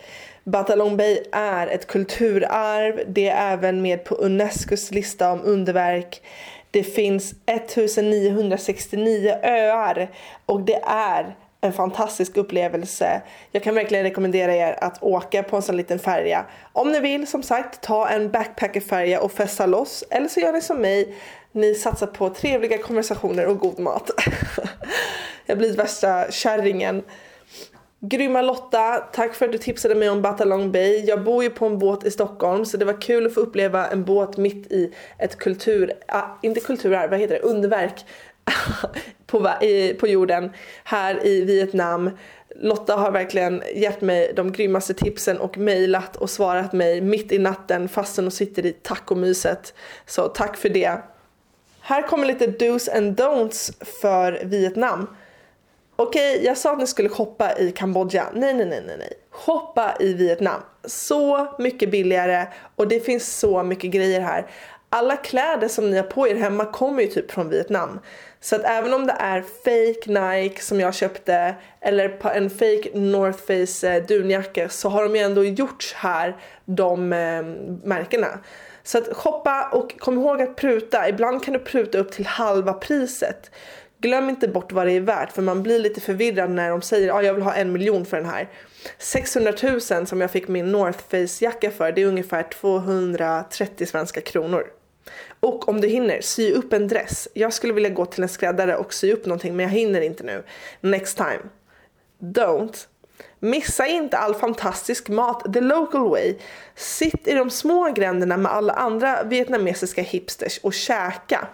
Batalong 0.44 0.96
Bay 0.96 1.18
är 1.32 1.66
ett 1.66 1.87
kulturarv. 1.87 3.00
Det 3.06 3.28
är 3.28 3.52
även 3.52 3.82
med 3.82 4.04
på 4.04 4.14
Unescos 4.14 4.90
lista 4.90 5.32
om 5.32 5.40
underverk. 5.44 6.22
Det 6.70 6.82
finns 6.82 7.34
1969 7.46 9.34
öar 9.42 10.11
och 10.46 10.61
det 10.61 10.80
är 10.87 11.37
en 11.60 11.72
fantastisk 11.72 12.36
upplevelse. 12.36 13.22
Jag 13.52 13.62
kan 13.62 13.74
verkligen 13.74 14.04
rekommendera 14.04 14.54
er 14.54 14.78
att 14.80 15.02
åka 15.02 15.42
på 15.42 15.56
en 15.56 15.62
sån 15.62 15.76
liten 15.76 15.98
färja. 15.98 16.46
Om 16.72 16.92
ni 16.92 17.00
vill 17.00 17.26
som 17.26 17.42
sagt 17.42 17.82
ta 17.82 18.08
en 18.08 18.30
backpackerfärja 18.30 19.20
och 19.20 19.32
festa 19.32 19.66
loss 19.66 20.04
eller 20.10 20.28
så 20.28 20.40
gör 20.40 20.52
ni 20.52 20.60
som 20.60 20.80
mig. 20.80 21.14
Ni 21.52 21.74
satsar 21.74 22.06
på 22.06 22.30
trevliga 22.30 22.78
konversationer 22.78 23.46
och 23.46 23.58
god 23.58 23.78
mat. 23.78 24.10
Jag 25.46 25.58
blir 25.58 25.76
värsta 25.76 26.30
kärringen. 26.30 27.02
Grymma 28.00 28.42
Lotta, 28.42 28.96
tack 29.12 29.34
för 29.34 29.46
att 29.46 29.52
du 29.52 29.58
tipsade 29.58 29.94
mig 29.94 30.10
om 30.10 30.22
Batalong 30.22 30.72
Bay. 30.72 31.04
Jag 31.04 31.24
bor 31.24 31.42
ju 31.42 31.50
på 31.50 31.66
en 31.66 31.78
båt 31.78 32.04
i 32.04 32.10
Stockholm 32.10 32.64
så 32.64 32.76
det 32.76 32.84
var 32.84 33.00
kul 33.00 33.26
att 33.26 33.34
få 33.34 33.40
uppleva 33.40 33.88
en 33.88 34.04
båt 34.04 34.36
mitt 34.36 34.72
i 34.72 34.94
ett 35.18 35.38
kultur, 35.38 35.92
ah, 36.08 36.22
inte 36.42 36.60
kulturarv, 36.60 37.10
vad 37.10 37.20
heter 37.20 37.34
det, 37.34 37.40
underverk 37.40 38.04
på, 39.26 39.50
i, 39.62 39.94
på 39.94 40.06
jorden 40.06 40.52
här 40.84 41.26
i 41.26 41.44
Vietnam. 41.44 42.11
Lotta 42.56 42.96
har 42.96 43.11
verkligen 43.11 43.62
gett 43.74 44.00
mig 44.00 44.32
de 44.37 44.52
grymmaste 44.52 44.94
tipsen 44.94 45.38
och 45.38 45.58
mejlat 45.58 46.16
och 46.16 46.30
svarat 46.30 46.72
mig 46.72 47.00
mitt 47.00 47.32
i 47.32 47.38
natten 47.38 47.88
fastän 47.88 48.24
hon 48.24 48.30
sitter 48.32 48.66
i 48.66 48.72
tacomyset. 48.72 49.74
Så 50.06 50.28
tack 50.28 50.56
för 50.56 50.68
det. 50.68 50.98
Här 51.80 52.02
kommer 52.02 52.26
lite 52.26 52.46
dos 52.46 52.88
and 52.88 53.20
don'ts 53.20 53.84
för 54.00 54.40
Vietnam. 54.44 55.06
Okej, 55.96 56.44
jag 56.44 56.58
sa 56.58 56.72
att 56.72 56.78
ni 56.78 56.87
skulle 56.87 57.08
shoppa 57.08 57.58
i 57.58 57.72
Kambodja. 57.72 58.26
Nej, 58.34 58.54
nej, 58.54 58.66
nej, 58.66 58.82
nej, 58.87 58.96
nej. 58.98 59.12
Shoppa 59.30 59.96
i 60.00 60.12
Vietnam. 60.14 60.61
Så 60.84 61.46
mycket 61.58 61.90
billigare 61.90 62.46
och 62.76 62.88
det 62.88 63.00
finns 63.00 63.38
så 63.38 63.62
mycket 63.62 63.90
grejer 63.90 64.20
här. 64.20 64.46
Alla 64.90 65.16
kläder 65.16 65.68
som 65.68 65.90
ni 65.90 65.96
har 65.96 66.04
på 66.04 66.28
er 66.28 66.34
hemma 66.34 66.64
kommer 66.64 67.02
ju 67.02 67.08
typ 67.08 67.30
från 67.30 67.48
Vietnam. 67.48 68.00
Så 68.40 68.57
att 68.57 68.64
även 68.64 68.94
om 68.94 69.07
det 69.07 69.16
är 69.18 69.42
fake 69.42 70.20
Nike 70.20 70.62
som 70.62 70.81
jag 70.81 70.94
köpte 70.94 71.55
eller 71.81 72.27
en 72.35 72.51
fake 72.51 72.90
North 72.94 73.38
Face 73.38 73.88
eh, 73.88 74.07
dunjacka 74.07 74.68
så 74.68 74.88
har 74.88 75.03
de 75.03 75.16
ju 75.16 75.22
ändå 75.22 75.44
gjorts 75.44 75.94
här, 75.94 76.37
de 76.64 77.12
eh, 77.12 77.42
märkena. 77.85 78.38
Så 78.83 78.98
att 78.98 79.16
shoppa 79.16 79.68
och 79.72 80.01
kom 80.01 80.18
ihåg 80.18 80.42
att 80.42 80.57
pruta. 80.57 81.09
Ibland 81.09 81.44
kan 81.44 81.55
du 81.55 81.61
pruta 81.61 81.98
upp 81.98 82.12
till 82.12 82.27
halva 82.27 82.72
priset. 82.72 83.51
Glöm 84.01 84.29
inte 84.29 84.48
bort 84.48 84.72
vad 84.72 84.87
det 84.87 84.92
är 84.92 85.01
värt 85.01 85.33
för 85.33 85.42
man 85.42 85.62
blir 85.62 85.79
lite 85.79 86.01
förvirrad 86.01 86.51
när 86.51 86.70
de 86.70 86.83
säger 86.83 87.09
att 87.09 87.14
ah, 87.14 87.22
jag 87.22 87.35
vill 87.35 87.42
ha 87.42 87.55
en 87.55 87.72
miljon 87.72 88.07
för 88.07 88.16
den 88.16 88.27
här. 88.27 88.48
600 88.98 89.53
000 89.62 90.07
som 90.07 90.20
jag 90.20 90.31
fick 90.31 90.48
min 90.48 90.72
North 90.72 90.98
Face 91.11 91.44
jacka 91.44 91.70
för 91.70 91.92
det 91.92 92.03
är 92.03 92.07
ungefär 92.07 92.42
230 92.42 93.87
svenska 93.87 94.20
kronor. 94.20 94.77
Och 95.40 95.68
om 95.68 95.80
du 95.80 95.88
hinner, 95.88 96.20
sy 96.20 96.52
upp 96.52 96.72
en 96.72 96.88
dress. 96.88 97.28
Jag 97.34 97.52
skulle 97.52 97.72
vilja 97.72 97.90
gå 97.90 98.06
till 98.06 98.22
en 98.22 98.28
skräddare 98.28 98.76
och 98.76 98.94
sy 98.94 99.12
upp 99.12 99.26
någonting 99.26 99.56
men 99.56 99.64
jag 99.64 99.70
hinner 99.70 100.00
inte 100.00 100.24
nu. 100.24 100.42
Next 100.80 101.16
time. 101.16 101.40
Don't. 102.18 102.86
Missa 103.40 103.86
inte 103.86 104.18
all 104.18 104.34
fantastisk 104.34 105.08
mat 105.08 105.52
the 105.52 105.60
local 105.60 106.08
way. 106.08 106.36
Sitt 106.74 107.28
i 107.28 107.34
de 107.34 107.50
små 107.50 107.92
gränderna 107.92 108.36
med 108.36 108.52
alla 108.52 108.72
andra 108.72 109.22
vietnamesiska 109.22 110.02
hipsters 110.02 110.58
och 110.58 110.74
käka. 110.74 111.48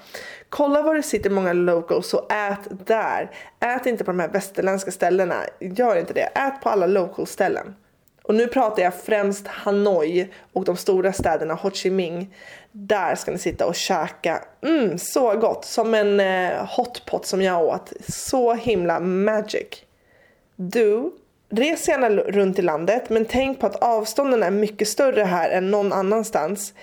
Kolla 0.48 0.82
var 0.82 0.94
det 0.94 1.02
sitter 1.02 1.30
många 1.30 1.52
locals 1.52 2.14
och 2.14 2.32
ät 2.32 2.86
där. 2.86 3.30
Ät 3.60 3.86
inte 3.86 4.04
på 4.04 4.10
de 4.10 4.20
här 4.20 4.28
västerländska 4.28 4.90
ställena. 4.90 5.34
Gör 5.60 5.96
inte 5.96 6.12
det. 6.12 6.20
Ät 6.34 6.60
på 6.62 6.68
alla 6.68 6.86
local 6.86 7.26
ställen. 7.26 7.74
Och 8.26 8.34
nu 8.34 8.46
pratar 8.46 8.82
jag 8.82 8.94
främst 8.94 9.46
Hanoi 9.46 10.28
och 10.52 10.64
de 10.64 10.76
stora 10.76 11.12
städerna 11.12 11.54
Ho 11.54 11.70
Chi 11.70 11.90
Minh. 11.90 12.34
Där 12.72 13.14
ska 13.14 13.30
ni 13.30 13.38
sitta 13.38 13.66
och 13.66 13.74
käka. 13.74 14.44
Mm, 14.62 14.98
så 14.98 15.34
gott. 15.34 15.64
Som 15.64 15.94
en 15.94 16.20
eh, 16.20 16.66
hotpot 16.66 17.26
som 17.26 17.42
jag 17.42 17.64
åt. 17.64 17.92
Så 18.08 18.54
himla 18.54 19.00
magic. 19.00 19.66
Du, 20.56 21.10
res 21.50 21.88
gärna 21.88 22.08
runt 22.10 22.58
i 22.58 22.62
landet 22.62 23.10
men 23.10 23.24
tänk 23.24 23.60
på 23.60 23.66
att 23.66 23.76
avstånden 23.76 24.42
är 24.42 24.50
mycket 24.50 24.88
större 24.88 25.22
här 25.22 25.50
än 25.50 25.70
någon 25.70 25.92
annanstans. 25.92 26.74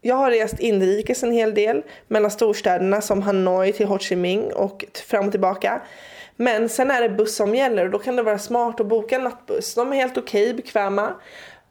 Jag 0.00 0.16
har 0.16 0.30
rest 0.30 0.58
inrikes 0.58 1.22
en 1.22 1.32
hel 1.32 1.54
del 1.54 1.82
mellan 2.08 2.30
storstäderna 2.30 3.00
som 3.00 3.22
Hanoi 3.22 3.72
till 3.72 3.86
Ho 3.86 3.98
Chi 3.98 4.16
Minh 4.16 4.52
och 4.52 4.84
fram 5.06 5.26
och 5.26 5.30
tillbaka. 5.32 5.80
Men 6.36 6.68
sen 6.68 6.90
är 6.90 7.02
det 7.02 7.08
buss 7.08 7.36
som 7.36 7.54
gäller 7.54 7.84
och 7.84 7.90
då 7.90 7.98
kan 7.98 8.16
det 8.16 8.22
vara 8.22 8.38
smart 8.38 8.80
att 8.80 8.86
boka 8.86 9.16
en 9.16 9.24
nattbuss. 9.24 9.74
De 9.74 9.92
är 9.92 9.96
helt 9.96 10.18
okej, 10.18 10.54
bekväma. 10.54 11.14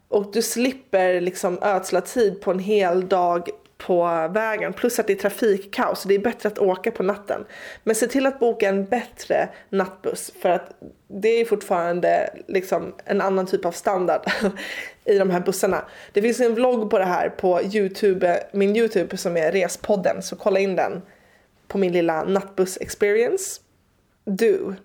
Och 0.08 0.32
du 0.32 0.42
slipper 0.42 1.22
liksom 1.22 1.60
ödsla 1.62 2.02
tid 2.02 2.42
på 2.42 2.52
en 2.52 2.60
hel 2.60 3.08
dag 3.08 3.50
på 3.78 4.28
vägen. 4.34 4.74
Plus 4.74 5.00
att 5.00 5.08
det 5.08 5.14
är 5.14 5.18
trafikkaos 5.18 6.02
så 6.02 6.08
det 6.08 6.16
är 6.16 6.20
bättre 6.20 6.50
att 6.50 6.60
åka 6.60 6.92
på 6.92 7.04
natten. 7.04 7.46
Men 7.84 7.96
se 7.96 8.08
till 8.08 8.26
att 8.26 8.40
boka 8.40 8.70
en 8.70 8.86
bättre 8.86 9.50
nattbuss 9.70 10.32
för 10.42 10.50
att 10.50 10.70
det 11.08 11.30
är 11.30 11.46
fortfarande 11.46 12.30
liksom 12.48 12.94
en 13.06 13.22
annan 13.22 13.46
typ 13.46 13.66
av 13.66 13.72
standard 13.72 14.22
i 15.06 15.18
de 15.18 15.30
här 15.30 15.40
bussarna. 15.40 15.86
Det 16.14 16.22
finns 16.22 16.40
en 16.40 16.56
vlogg 16.56 16.90
på 16.90 17.00
det 17.00 17.06
här 17.06 17.30
på 17.30 17.62
Youtube, 17.62 18.44
min 18.52 18.76
Youtube 18.76 19.18
som 19.18 19.38
är 19.38 19.52
Respodden 19.52 20.22
så 20.22 20.36
kolla 20.36 20.60
in 20.60 20.76
den 20.76 21.02
på 21.68 21.78
min 21.78 21.94
lilla 21.94 22.24
nattbuss 22.24 22.78
experience. 22.82 23.62
Du, 24.26 24.76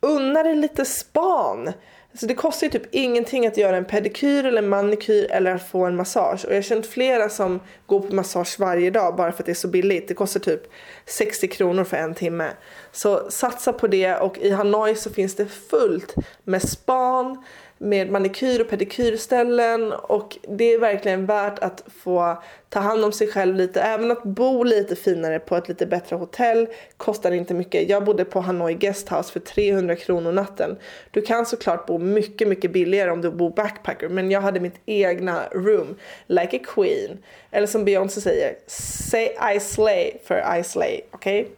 unna 0.00 0.42
dig 0.42 0.56
lite 0.56 0.84
span. 0.84 1.72
Alltså 2.12 2.26
det 2.26 2.34
kostar 2.34 2.66
ju 2.66 2.70
typ 2.70 2.94
ingenting 2.94 3.46
att 3.46 3.56
göra 3.56 3.76
en 3.76 3.84
pedikyr 3.84 4.46
eller 4.46 4.62
manikyr 4.62 5.30
eller 5.30 5.54
att 5.54 5.68
få 5.68 5.84
en 5.84 5.96
massage. 5.96 6.44
Och 6.44 6.50
jag 6.50 6.56
har 6.56 6.62
känt 6.62 6.86
flera 6.86 7.28
som 7.28 7.60
går 7.86 8.00
på 8.00 8.14
massage 8.14 8.56
varje 8.58 8.90
dag 8.90 9.16
bara 9.16 9.32
för 9.32 9.42
att 9.42 9.46
det 9.46 9.52
är 9.52 9.54
så 9.54 9.68
billigt. 9.68 10.08
Det 10.08 10.14
kostar 10.14 10.40
typ 10.40 10.62
60 11.06 11.48
kronor 11.48 11.84
för 11.84 11.96
en 11.96 12.14
timme. 12.14 12.50
Så 12.92 13.30
satsa 13.30 13.72
på 13.72 13.86
det 13.86 14.16
och 14.16 14.38
i 14.38 14.50
Hanoi 14.50 14.94
så 14.94 15.10
finns 15.10 15.36
det 15.36 15.46
fullt 15.46 16.14
med 16.44 16.68
span, 16.68 17.44
med 17.82 18.10
manikyr 18.10 18.60
och 18.60 18.68
pedikyrställen 18.68 19.92
och 19.92 20.38
det 20.48 20.74
är 20.74 20.78
verkligen 20.78 21.26
värt 21.26 21.58
att 21.58 21.84
få 22.02 22.42
ta 22.68 22.80
hand 22.80 23.04
om 23.04 23.12
sig 23.12 23.28
själv 23.28 23.56
lite. 23.56 23.80
Även 23.80 24.10
att 24.10 24.22
bo 24.22 24.64
lite 24.64 24.96
finare 24.96 25.38
på 25.38 25.56
ett 25.56 25.68
lite 25.68 25.86
bättre 25.86 26.16
hotell 26.16 26.68
kostar 26.96 27.30
inte 27.32 27.54
mycket. 27.54 27.88
Jag 27.88 28.04
bodde 28.04 28.24
på 28.24 28.40
Hanoi 28.40 28.74
Guesthouse 28.74 29.32
för 29.32 29.40
300 29.40 29.96
kronor 29.96 30.32
natten. 30.32 30.76
Du 31.10 31.22
kan 31.22 31.46
såklart 31.46 31.86
bo 31.86 31.98
mycket, 31.98 32.48
mycket 32.48 32.72
billigare 32.72 33.10
om 33.10 33.20
du 33.20 33.30
bor 33.30 33.50
backpacker 33.50 34.08
men 34.08 34.30
jag 34.30 34.40
hade 34.40 34.60
mitt 34.60 34.80
egna 34.86 35.42
room, 35.52 35.96
like 36.26 36.56
a 36.56 36.60
queen. 36.74 37.18
Eller 37.50 37.66
som 37.66 37.84
Beyoncé 37.84 38.20
säger, 38.20 38.54
say 38.66 39.28
I 39.56 39.60
slay 39.60 40.12
för 40.24 40.58
I 40.58 40.64
slay, 40.64 41.00
okej? 41.10 41.40
Okay? 41.40 41.54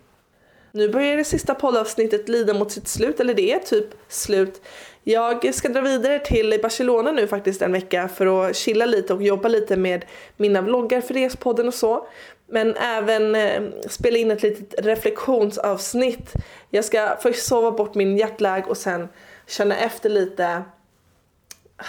Nu 0.75 0.89
börjar 0.89 1.17
det 1.17 1.25
sista 1.25 1.55
poddavsnittet 1.55 2.29
lida 2.29 2.55
mot 2.55 2.73
sitt 2.73 2.89
slut, 2.89 3.21
eller 3.21 3.35
det 3.35 3.53
är 3.53 3.59
typ 3.59 3.87
slut. 4.09 4.61
Jag 5.05 5.55
ska 5.55 5.69
dra 5.69 5.81
vidare 5.81 6.19
till 6.19 6.59
Barcelona 6.63 7.13
nu 7.13 7.27
faktiskt 7.27 7.63
en 7.63 7.73
vecka 7.73 8.09
för 8.09 8.49
att 8.49 8.57
chilla 8.57 8.87
lite 8.87 9.15
och 9.15 9.23
jobba 9.23 9.49
lite 9.49 9.77
med 9.77 10.05
mina 10.37 10.63
vloggar 10.63 11.01
för 11.01 11.15
Respodden 11.15 11.69
och 11.69 11.75
så. 11.75 12.07
Men 12.47 12.77
även 12.77 13.35
eh, 13.35 13.63
spela 13.89 14.19
in 14.19 14.31
ett 14.31 14.43
litet 14.43 14.87
reflektionsavsnitt. 14.87 16.33
Jag 16.71 16.85
ska 16.85 17.17
först 17.23 17.47
sova 17.47 17.71
bort 17.71 17.95
min 17.95 18.17
jetlag 18.17 18.69
och 18.69 18.77
sen 18.77 19.09
känna 19.47 19.77
efter 19.77 20.11
lite 20.11 20.63
ah, 21.77 21.85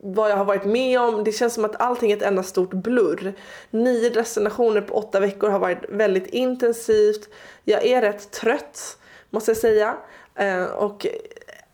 vad 0.00 0.30
jag 0.30 0.36
har 0.36 0.44
varit 0.44 0.64
med 0.64 1.00
om. 1.00 1.24
Det 1.24 1.32
känns 1.32 1.54
som 1.54 1.64
att 1.64 1.80
allting 1.80 2.12
är 2.12 2.16
ett 2.16 2.22
enda 2.22 2.42
stort 2.42 2.70
blurr. 2.74 3.34
Nio 3.70 4.10
destinationer 4.10 4.80
på 4.80 4.94
åtta 4.94 5.20
veckor 5.20 5.48
har 5.48 5.58
varit 5.58 5.84
väldigt 5.88 6.26
intensivt. 6.26 7.28
Jag 7.64 7.86
är 7.86 8.02
rätt 8.02 8.30
trött 8.30 8.96
måste 9.30 9.50
jag 9.50 9.58
säga. 9.58 9.96
Eh, 10.34 10.64
och 10.64 11.06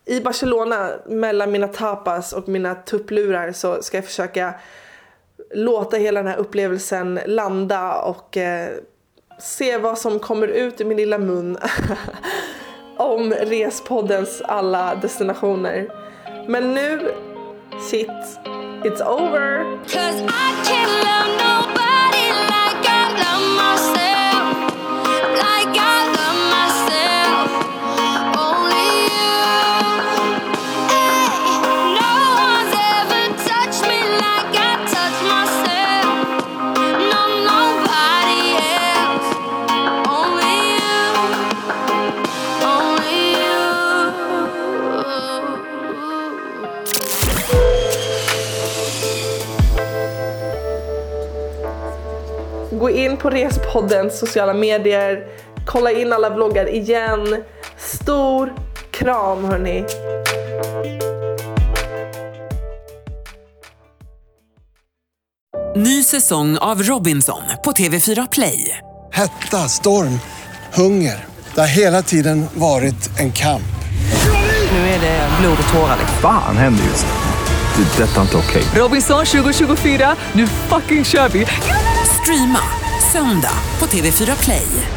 i 0.06 0.20
Barcelona 0.20 0.90
mellan 1.06 1.52
mina 1.52 1.68
tapas 1.68 2.32
och 2.32 2.48
mina 2.48 2.74
tupplurar 2.74 3.52
så 3.52 3.82
ska 3.82 3.96
jag 3.96 4.04
försöka 4.04 4.54
låta 5.54 5.96
hela 5.96 6.22
den 6.22 6.32
här 6.32 6.38
upplevelsen 6.38 7.20
landa 7.26 8.00
och 8.00 8.36
eh, 8.36 8.70
se 9.38 9.78
vad 9.78 9.98
som 9.98 10.18
kommer 10.18 10.48
ut 10.48 10.80
ur 10.80 10.84
min 10.84 10.96
lilla 10.96 11.18
mun 11.18 11.58
om 12.96 13.32
Respoddens 13.32 14.42
alla 14.42 14.94
destinationer. 14.94 15.88
Men 16.48 16.74
nu, 16.74 17.12
shit, 17.90 18.08
it's 18.84 19.02
over! 19.02 19.76
På 53.26 53.30
Respoddens 53.30 54.18
sociala 54.18 54.54
medier, 54.54 55.26
kolla 55.66 55.90
in 55.90 56.12
alla 56.12 56.30
vloggar 56.30 56.74
igen. 56.74 57.44
Stor 57.78 58.54
kram 58.90 59.44
hörni! 59.44 59.84
Ny 65.76 66.02
säsong 66.02 66.58
av 66.58 66.82
Robinson 66.82 67.42
på 67.64 67.70
TV4 67.70 68.28
Play. 68.32 68.78
Hetta, 69.12 69.56
storm, 69.56 70.20
hunger. 70.74 71.24
Det 71.54 71.60
har 71.60 71.68
hela 71.68 72.02
tiden 72.02 72.46
varit 72.54 73.18
en 73.18 73.32
kamp. 73.32 73.62
Nu 74.72 74.78
är 74.78 75.00
det 75.00 75.28
blod 75.40 75.58
och 75.68 75.74
tårar. 75.74 75.98
Fan 76.22 76.56
händer 76.56 76.84
just 76.84 77.06
nu. 77.06 77.84
Det. 77.84 78.04
är 78.04 78.06
Detta 78.06 78.20
är 78.20 78.22
inte 78.22 78.36
okej. 78.36 78.62
Robinson 78.74 79.26
2024, 79.26 80.16
nu 80.32 80.46
fucking 80.46 81.04
kör 81.04 81.28
vi! 81.28 81.46
Streama 82.22 82.85
söndag 83.12 83.58
på 83.78 83.86
TV4 83.86 84.44
Play. 84.44 84.95